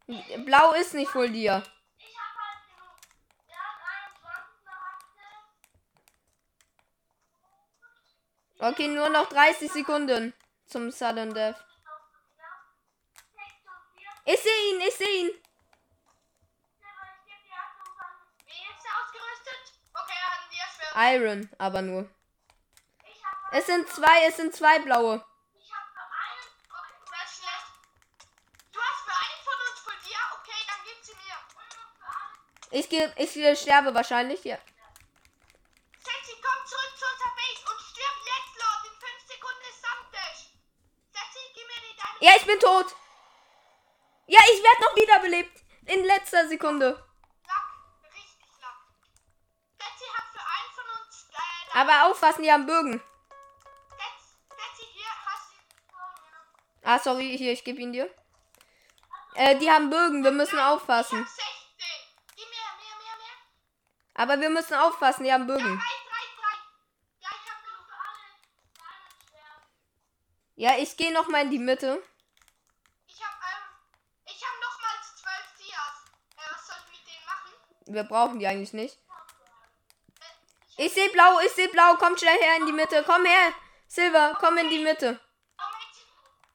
Ich 0.08 0.38
hab, 0.38 0.46
Blau 0.46 0.74
ist 0.74 0.94
nicht 0.94 1.10
voll 1.10 1.30
dir. 1.30 1.64
ich 1.98 2.18
hab 2.18 2.36
halt 2.36 2.66
genug. 2.68 3.00
Ja, 3.48 3.56
23 4.20 4.66
noch 4.66 4.92
Okay, 8.62 8.88
nur 8.88 9.10
noch 9.10 9.28
30 9.30 9.72
Sekunden 9.72 10.34
zum 10.68 10.92
Sudden 10.92 11.34
Death. 11.34 11.56
Ich 14.26 14.40
sehe 14.40 14.74
ihn, 14.74 14.82
ich 14.82 14.96
sehe 14.96 15.22
ihn. 15.22 15.42
Iron, 20.94 21.50
aber 21.58 21.82
nur. 21.82 22.10
Ich 23.04 23.24
Es 23.52 23.66
sind 23.66 23.88
zwei, 23.88 24.26
es 24.28 24.38
sind 24.38 24.54
zwei 24.54 24.80
blaue. 24.80 25.26
ich 25.60 25.72
hab 25.72 25.88
für 25.94 26.06
einen. 26.22 26.46
Okay, 26.70 26.96
das 27.10 27.32
ist 27.32 27.38
schlecht. 27.40 27.68
Du 28.74 28.80
hast 28.80 29.04
für 29.06 29.16
einen 29.24 29.42
von 29.44 29.58
uns 29.70 29.80
voll 29.80 30.00
dir? 30.04 30.20
Okay, 30.40 30.62
dann 30.68 30.82
gib 30.86 31.04
sie 31.04 31.14
mir. 31.14 32.80
Ich 32.80 32.90
gehe, 32.90 33.14
ich 33.16 33.36
äh, 33.38 33.56
sterbe 33.56 33.94
wahrscheinlich, 33.96 34.44
ja. 34.44 34.58
Setzi, 35.98 36.36
komm 36.44 36.60
zurück 36.68 36.94
zu 37.00 37.06
unserer 37.08 37.36
Base 37.40 37.64
und 37.72 37.80
stirb 37.82 38.18
jetzt, 38.28 38.54
Lord. 38.60 38.82
In 38.86 38.96
5 39.00 39.28
Sekunden 39.32 39.64
ist 39.70 39.82
Sanddash. 39.82 40.42
Setzi, 41.16 41.42
gib 41.56 41.68
mir 41.68 41.82
die 41.88 41.96
deine. 41.96 42.20
Ja, 42.20 42.32
ich 42.38 42.41
bin 42.52 42.60
tot. 42.60 42.96
Ja, 44.28 44.40
ich 44.54 44.64
werde 44.64 44.82
noch 44.82 44.96
wiederbelebt. 44.96 45.62
In 45.86 46.04
letzter 46.06 46.48
Sekunde. 46.48 47.04
Aber 51.74 52.06
aufpassen, 52.06 52.44
die 52.44 52.52
haben 52.52 52.66
Bögen. 52.66 53.02
Ah, 56.84 57.00
sorry, 57.00 57.38
hier, 57.38 57.54
ich 57.54 57.64
gebe 57.64 57.80
ihn 57.80 57.94
dir. 57.94 58.14
Äh, 59.36 59.58
die 59.58 59.72
haben 59.72 59.90
Bögen, 59.90 60.24
wir 60.24 60.32
müssen 60.32 60.60
aufpassen. 60.60 61.20
hab 61.20 61.28
16. 61.28 61.46
Gib 62.36 62.46
mir 62.50 62.56
mehr, 62.56 62.98
mehr, 62.98 63.18
mehr. 63.18 63.38
Aber 64.16 64.42
wir 64.42 64.50
müssen 64.50 64.74
aufpassen, 64.74 65.24
die 65.24 65.32
haben 65.32 65.48
Ja, 65.48 65.56
3, 65.56 65.62
3, 65.62 65.62
Bögen. 65.62 65.80
3. 65.80 65.92
Ja, 70.56 70.78
ich 70.78 70.98
gehe 70.98 71.14
noch 71.14 71.30
mal 71.30 71.44
in 71.44 71.52
die 71.52 71.60
Mitte. 71.60 72.04
Ich 73.08 73.22
hab, 73.22 73.34
ähm, 73.34 73.66
ich 74.26 74.42
hab 74.42 74.60
nochmals 74.60 75.16
12 75.16 75.58
Dias. 75.58 75.96
Äh, 76.38 76.54
was 76.54 76.68
soll 76.68 76.78
ich 76.86 77.00
mit 77.00 77.08
denen 77.08 77.26
machen? 77.26 77.52
Wir 77.94 78.04
brauchen 78.04 78.40
die 78.40 78.48
eigentlich 78.48 78.74
nicht. 78.74 78.98
Ich 80.78 80.94
sehe 80.94 81.10
blau, 81.10 81.40
ich 81.46 81.52
sehe 81.52 81.70
blau. 81.70 81.96
Komm 81.98 82.18
schnell 82.18 82.38
her 82.40 82.58
in 82.58 82.66
die 82.66 82.74
Mitte. 82.74 83.04
Komm 83.06 83.26
her. 83.26 83.54
Silver, 83.88 84.38
komm 84.40 84.58
in 84.58 84.70
die 84.70 84.80
Mitte. 84.80 85.20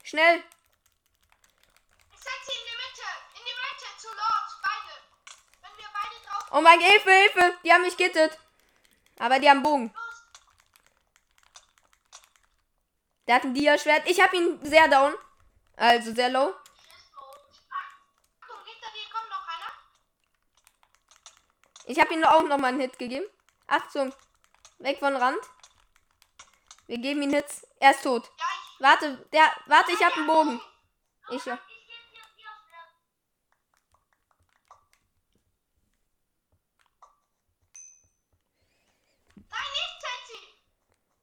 Schnell. 0.03 0.43
Oh 6.57 6.61
mein 6.63 6.81
Hilfe, 6.81 7.11
Hilfe. 7.11 7.59
Die 7.65 7.73
haben 7.73 7.83
mich 7.83 7.97
gittet. 7.99 8.39
Aber 9.19 9.39
die 9.39 9.51
haben 9.51 9.63
Bogen. 9.63 9.95
Der 13.27 13.35
hat 13.35 13.45
ein 13.45 13.53
Dia-Schwert. 13.53 14.09
Ich 14.09 14.21
habe 14.23 14.37
ihn 14.37 14.59
sehr 14.65 14.89
down. 14.89 15.15
Also 15.77 16.15
sehr 16.15 16.31
low. 16.31 16.55
Achtung, 18.41 18.65
hinter 18.65 18.91
dir 18.95 19.11
kommt 19.13 19.29
noch 19.29 19.47
einer. 19.47 19.73
Ich 21.87 22.01
habe 22.01 22.13
ihm 22.15 22.25
auch 22.25 22.43
noch 22.43 22.59
mal 22.59 22.69
einen 22.69 22.81
Hit 22.81 22.99
gegeben. 22.99 23.27
Achtung. 23.67 24.13
Weg 24.79 24.99
von 24.99 25.17
Rand. 25.17 25.39
Wir 26.87 26.99
geben 26.99 27.23
ihm 27.23 27.33
Hits. 27.33 27.67
Er 27.81 27.93
ist 27.93 28.03
tot. 28.03 28.31
Warte, 28.79 29.17
der, 29.33 29.51
warte, 29.67 29.93
ich 29.93 30.05
habe 30.05 30.15
einen 30.17 30.27
Bogen. 30.27 30.61
Ich, 31.31 31.45
ja. 31.45 31.55
Ich 31.55 31.87
geb 31.87 32.11
dir 32.13 32.25
vier 32.35 32.51
Schwert. 32.67 32.91
Nein, 39.35 39.71
nicht 39.73 39.97
Zetzi. 40.03 40.39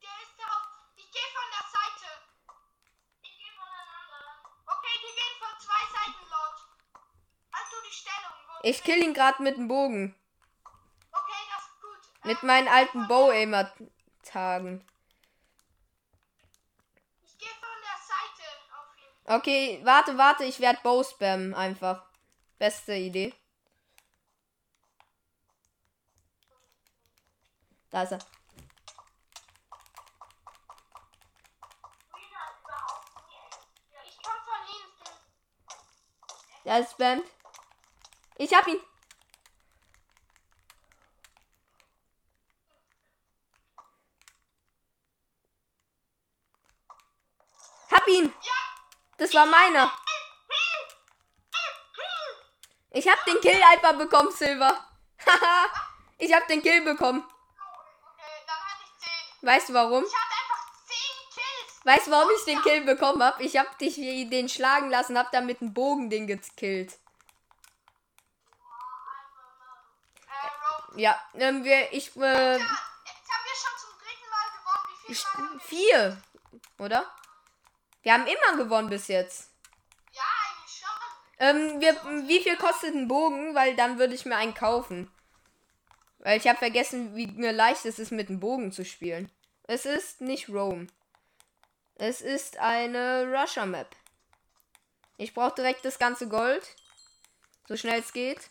Der 0.01 0.15
ist 0.23 0.35
drauf. 0.39 0.63
Ich 0.95 1.11
gehe 1.11 1.29
von 1.35 1.47
der 1.51 1.65
Seite. 1.69 2.09
Ich 3.21 3.37
gehe 3.37 3.53
voneinander. 3.53 4.23
Okay, 4.65 4.95
die 4.99 5.13
gehen 5.13 5.35
von 5.39 5.59
zwei 5.59 5.83
Seiten, 5.93 6.25
Lord. 6.29 6.57
Du 7.69 7.87
die 7.87 7.93
Stellung. 7.93 8.35
Wo 8.47 8.67
ich 8.67 8.83
kill 8.83 9.03
ihn 9.03 9.13
gerade 9.13 9.41
mit 9.41 9.57
dem 9.57 9.67
Bogen. 9.67 10.15
Okay, 11.11 11.41
das 11.55 11.63
ist 11.63 11.81
gut. 11.81 12.12
Mit 12.25 12.41
meinen 12.41 12.67
alten 12.67 13.07
Bow-Aimer-Tagen. 13.07 14.85
Ich 17.21 17.37
gehe 17.37 17.49
von 17.49 17.69
der 17.81 17.99
Seite 18.07 18.43
auf 18.71 18.97
ihn. 18.97 19.35
Okay, 19.35 19.81
warte, 19.83 20.17
warte, 20.17 20.45
ich 20.45 20.59
werde 20.59 20.79
Bow 20.83 21.03
spammen 21.03 21.53
einfach. 21.53 22.05
Beste 22.57 22.93
Idee. 22.93 23.33
Da 27.93 28.03
ist 28.03 28.11
er. 28.13 28.19
Ich 34.05 34.17
komm 34.23 34.39
von 34.45 34.65
hinten. 34.65 35.11
Der 36.65 36.79
ist 36.79 36.91
spammt. 36.91 37.27
Ich 38.37 38.51
hab 38.51 38.65
ihn. 38.65 38.79
Hab 47.91 48.07
ihn. 48.07 48.33
Ja. 48.41 48.63
Das 49.33 49.41
war 49.41 49.45
meiner. 49.47 49.91
Ich 52.91 53.07
hab 53.07 53.25
den 53.25 53.41
Kill 53.41 53.59
einfach 53.63 53.97
bekommen, 53.97 54.31
Silver. 54.31 54.67
Haha. 55.25 55.65
ich 56.19 56.31
hab 56.31 56.47
den 56.47 56.61
Kill 56.61 56.81
bekommen. 56.81 57.23
Okay, 57.23 58.43
dann 58.45 58.55
hatte 58.55 58.83
ich 58.83 59.39
10. 59.39 59.47
Weißt 59.47 59.69
du 59.69 59.73
warum? 59.73 60.03
Ich 60.03 60.13
hatte 60.13 60.35
einfach 60.39 60.85
10 60.85 60.97
Kills. 61.33 61.81
Weißt 61.83 62.07
du, 62.07 62.11
warum 62.11 62.29
ich 62.37 62.45
den 62.45 62.61
Kill 62.61 62.81
bekommen 62.81 63.23
hab? 63.23 63.41
Ich 63.41 63.57
hab 63.57 63.75
dich 63.79 63.97
wie 63.97 64.29
den 64.29 64.49
schlagen 64.49 64.91
lassen, 64.91 65.17
hab 65.17 65.31
dann 65.31 65.47
mit 65.47 65.61
dem 65.61 65.73
Bogen 65.73 66.11
den 66.11 66.27
gekillt. 66.27 66.93
Äh. 70.93 71.01
Ja, 71.01 71.19
ähm, 71.33 71.63
wir, 71.63 71.91
ich, 71.91 72.15
äh, 72.17 72.59
vier, 75.65 76.21
oder? 76.77 77.11
Wir 78.03 78.13
haben 78.13 78.27
immer 78.27 78.63
gewonnen 78.63 78.89
bis 78.89 79.07
jetzt. 79.07 79.49
Ja, 80.11 80.21
eigentlich 80.21 80.79
schon. 80.79 81.39
Ähm, 81.39 81.81
wir, 81.81 82.27
wie 82.27 82.41
viel 82.41 82.57
kostet 82.57 82.93
ein 82.93 83.07
Bogen? 83.07 83.55
Weil 83.55 83.75
dann 83.75 83.97
würde 83.97 84.13
ich 84.13 84.25
mir 84.25 84.35
einen 84.35 84.53
kaufen. 84.53 85.11
Weil 86.19 86.37
ich 86.37 86.47
habe 86.47 86.59
vergessen, 86.59 87.15
wie 87.15 87.27
mir 87.27 87.51
leicht 87.51 87.85
es 87.85 87.99
ist, 87.99 88.11
mit 88.11 88.29
dem 88.29 88.39
Bogen 88.39 88.71
zu 88.71 88.85
spielen. 88.85 89.31
Es 89.63 89.85
ist 89.85 90.21
nicht 90.21 90.49
Rome. 90.49 90.87
Es 91.95 92.21
ist 92.21 92.57
eine 92.57 93.25
Russia 93.33 93.65
Map. 93.65 93.95
Ich 95.17 95.33
brauche 95.33 95.55
direkt 95.55 95.85
das 95.85 95.99
ganze 95.99 96.27
Gold. 96.27 96.75
So 97.67 97.77
schnell 97.77 97.99
es 97.99 98.11
geht. 98.11 98.49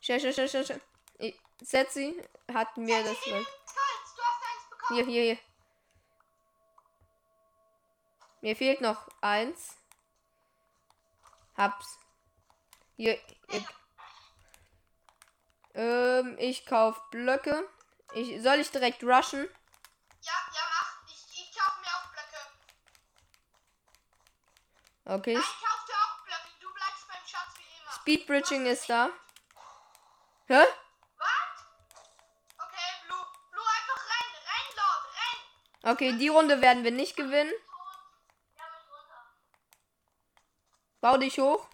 Schnell, 0.00 0.20
schnell, 0.20 0.48
schnell, 0.48 0.64
schnell, 0.64 0.80
Setzi 1.62 2.16
hat 2.52 2.74
mir 2.78 3.02
das 3.04 3.16
Gold. 3.22 3.46
Hier, 4.88 5.04
hier, 5.04 5.22
hier. 5.22 5.49
Mir 8.40 8.56
fehlt 8.56 8.80
noch 8.80 9.08
eins. 9.20 9.76
Hab's. 11.56 11.98
Hier. 12.96 13.18
hier. 13.48 13.64
Ähm, 15.74 16.36
ich 16.38 16.66
kauf 16.66 17.00
Blöcke. 17.10 17.68
Ich, 18.14 18.42
soll 18.42 18.58
ich 18.58 18.70
direkt 18.70 19.02
rushen? 19.04 19.48
Ja, 20.22 20.32
ja, 20.52 20.60
mach. 20.70 21.08
Ich, 21.08 21.26
ich 21.32 21.56
kaufe 21.56 21.80
mir 21.80 21.86
auch 21.96 22.10
Blöcke. 22.12 22.40
Okay. 25.04 25.34
Nein, 25.34 25.42
ich 25.42 25.66
kauf 25.66 25.84
dir 25.86 25.94
auch 25.94 26.24
Blöcke. 26.24 26.50
Du 26.60 26.72
bleibst 26.74 27.08
beim 27.08 27.26
Schatz 27.26 27.56
wie 27.56 27.80
immer. 27.80 27.92
Speedbridging 27.92 28.66
ist 28.66 28.90
da. 28.90 29.10
Hä? 30.46 30.64
Was? 31.18 31.38
Okay, 32.58 32.90
Blue. 33.06 33.26
Blue, 33.52 33.64
einfach 33.64 34.02
rein. 34.10 34.30
Rein, 34.50 34.68
Lord. 34.76 35.04
Rein. 35.14 35.92
Okay, 35.92 36.12
die 36.18 36.28
Runde 36.28 36.60
werden 36.60 36.82
wir 36.84 36.90
nicht 36.90 37.16
gewinnen. 37.16 37.52
Ja, 38.56 38.64
mit 38.64 38.90
runter. 38.90 39.22
Bau 41.00 41.16
dich 41.16 41.38
hoch. 41.38 41.66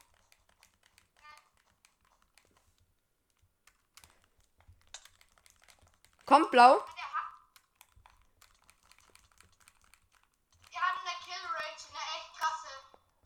Kommt 6.27 6.51
blau. 6.51 6.74
Der 6.74 7.05
hat. 7.14 7.33
Wir 10.70 10.81
haben 10.81 10.99
eine 11.01 11.16
Kill 11.24 11.45
Range, 11.45 11.83
eine 11.91 12.03
echt 12.16 12.31
krasse. 12.39 12.68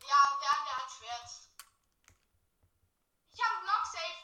Ja, 0.08 0.18
und 0.32 0.40
der 0.42 0.52
andere 0.58 0.76
hat 0.76 0.90
Schwert. 0.90 1.30
Ich 3.32 3.42
habe 3.42 3.56
einen 3.56 3.64
Block 3.64 3.84
safe. 3.86 4.20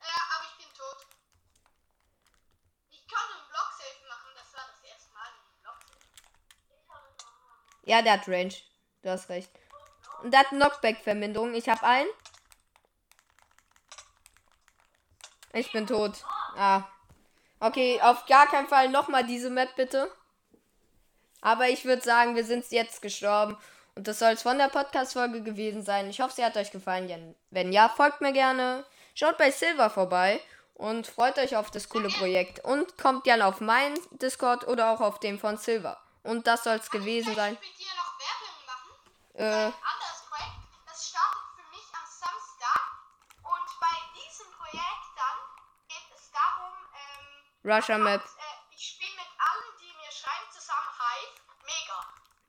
Ja, 0.00 0.18
aber 0.34 0.44
ich 0.50 0.56
bin 0.64 0.74
tot. 0.74 1.06
Ich 2.90 3.06
konnte 3.08 3.34
einen 3.34 3.48
Block 3.48 3.70
safe 3.76 4.08
machen, 4.08 4.30
das 4.34 4.52
war 4.54 4.66
das 4.66 4.82
erste 4.82 5.12
Mal 5.12 5.28
einen 5.28 5.60
Block 5.62 5.80
safe. 5.82 6.00
Ja, 7.84 8.02
der 8.02 8.12
hat 8.14 8.28
Range. 8.28 8.54
Du 9.02 9.10
hast 9.10 9.28
recht. 9.28 9.59
Und 10.22 10.32
der 10.32 10.40
hat 10.40 10.48
Knockback-Verminderung. 10.48 11.54
Ich 11.54 11.68
habe 11.68 11.82
einen. 11.82 12.08
Ich 15.52 15.72
bin 15.72 15.86
tot. 15.86 16.24
Ah. 16.56 16.84
Okay, 17.58 18.00
auf 18.02 18.26
gar 18.26 18.46
keinen 18.46 18.68
Fall 18.68 18.88
nochmal 18.88 19.26
diese 19.26 19.50
Map, 19.50 19.74
bitte. 19.76 20.10
Aber 21.40 21.68
ich 21.68 21.84
würde 21.84 22.02
sagen, 22.02 22.36
wir 22.36 22.44
sind 22.44 22.70
jetzt 22.70 23.02
gestorben. 23.02 23.56
Und 23.94 24.06
das 24.08 24.18
soll 24.18 24.32
es 24.32 24.42
von 24.42 24.58
der 24.58 24.68
Podcast-Folge 24.68 25.42
gewesen 25.42 25.82
sein. 25.82 26.08
Ich 26.08 26.20
hoffe, 26.20 26.34
sie 26.34 26.44
hat 26.44 26.56
euch 26.56 26.70
gefallen. 26.70 27.34
Wenn 27.50 27.72
ja, 27.72 27.88
folgt 27.88 28.20
mir 28.20 28.32
gerne. 28.32 28.84
Schaut 29.14 29.38
bei 29.38 29.50
Silver 29.50 29.90
vorbei. 29.90 30.40
Und 30.74 31.06
freut 31.06 31.38
euch 31.38 31.56
auf 31.56 31.70
das 31.70 31.88
coole 31.90 32.08
Projekt. 32.08 32.64
Und 32.64 32.96
kommt 32.96 33.24
gerne 33.24 33.46
auf 33.46 33.60
meinen 33.60 33.98
Discord 34.12 34.66
oder 34.66 34.90
auch 34.90 35.00
auf 35.00 35.20
dem 35.20 35.38
von 35.38 35.58
Silver. 35.58 36.00
Und 36.22 36.46
das 36.46 36.64
soll 36.64 36.76
es 36.76 36.90
gewesen 36.90 37.34
sein. 37.34 37.58
Äh, 39.34 39.44
Ein 39.44 39.72
anderes 39.72 40.20
Projekt, 40.28 40.68
das 40.86 41.08
startet 41.08 41.48
für 41.56 41.64
mich 41.70 41.86
am 41.92 42.04
Samstag. 42.04 42.82
Und 43.40 43.80
bei 43.80 43.96
diesem 44.12 44.52
Projekt 44.52 45.06
dann 45.16 45.38
geht 45.88 46.08
es 46.14 46.30
darum, 46.30 46.76
ähm, 46.92 47.49
Russia 47.64 47.98
Map. 47.98 48.22
äh, 48.22 48.74
ich 48.74 48.82
spiele 48.94 49.12
mit 49.16 49.30
allen, 49.38 49.70
die 49.80 49.92
mir 49.92 50.10
schreiben, 50.12 50.50
zusammen 50.50 50.88
Hive. 50.98 51.40
Mega. 51.64 51.98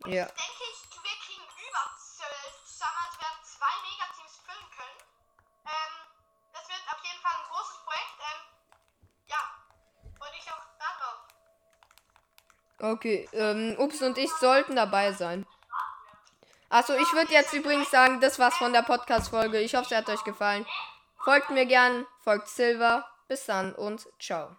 Und 0.05 0.11
Ja. 0.13 0.25
ich 0.25 0.33
denke, 0.33 0.63
ich, 0.71 1.03
wir 1.03 1.17
kriegen 1.25 1.43
über 1.43 1.83
zwölf 1.99 2.53
zusammen, 2.65 2.97
wir 3.11 3.19
werden 3.21 3.41
zwei 3.43 3.73
Megateams 3.83 4.35
füllen 4.45 4.69
können. 4.77 4.99
Ähm, 5.65 5.93
das 6.53 6.67
wird 6.69 6.81
auf 6.87 7.03
jeden 7.03 7.21
Fall 7.21 7.35
ein 7.35 7.47
großes 7.51 7.77
Projekt. 7.83 8.17
Ähm, 8.19 8.41
ja, 9.27 9.41
freue 10.17 10.31
ich 10.37 10.47
auch 10.51 10.65
darauf. 10.79 11.19
Okay, 12.95 13.29
ähm, 13.33 13.75
Ups 13.79 14.01
und 14.01 14.17
ich 14.17 14.31
sollten 14.39 14.75
dabei 14.75 15.11
sein. 15.13 15.45
Achso, 16.69 16.95
ich 16.95 17.11
würde 17.11 17.33
jetzt 17.33 17.51
übrigens 17.53 17.91
sagen, 17.91 18.21
das 18.21 18.39
war's 18.39 18.55
von 18.55 18.71
der 18.71 18.81
Podcast-Folge. 18.83 19.59
Ich 19.59 19.75
hoffe, 19.75 19.89
sie 19.89 19.95
hat 19.97 20.07
euch 20.07 20.23
gefallen. 20.23 20.65
Folgt 21.25 21.49
mir 21.49 21.65
gern, 21.65 22.07
folgt 22.23 22.47
Silver. 22.47 23.05
Bis 23.27 23.45
dann 23.45 23.75
und 23.75 24.07
ciao. 24.19 24.55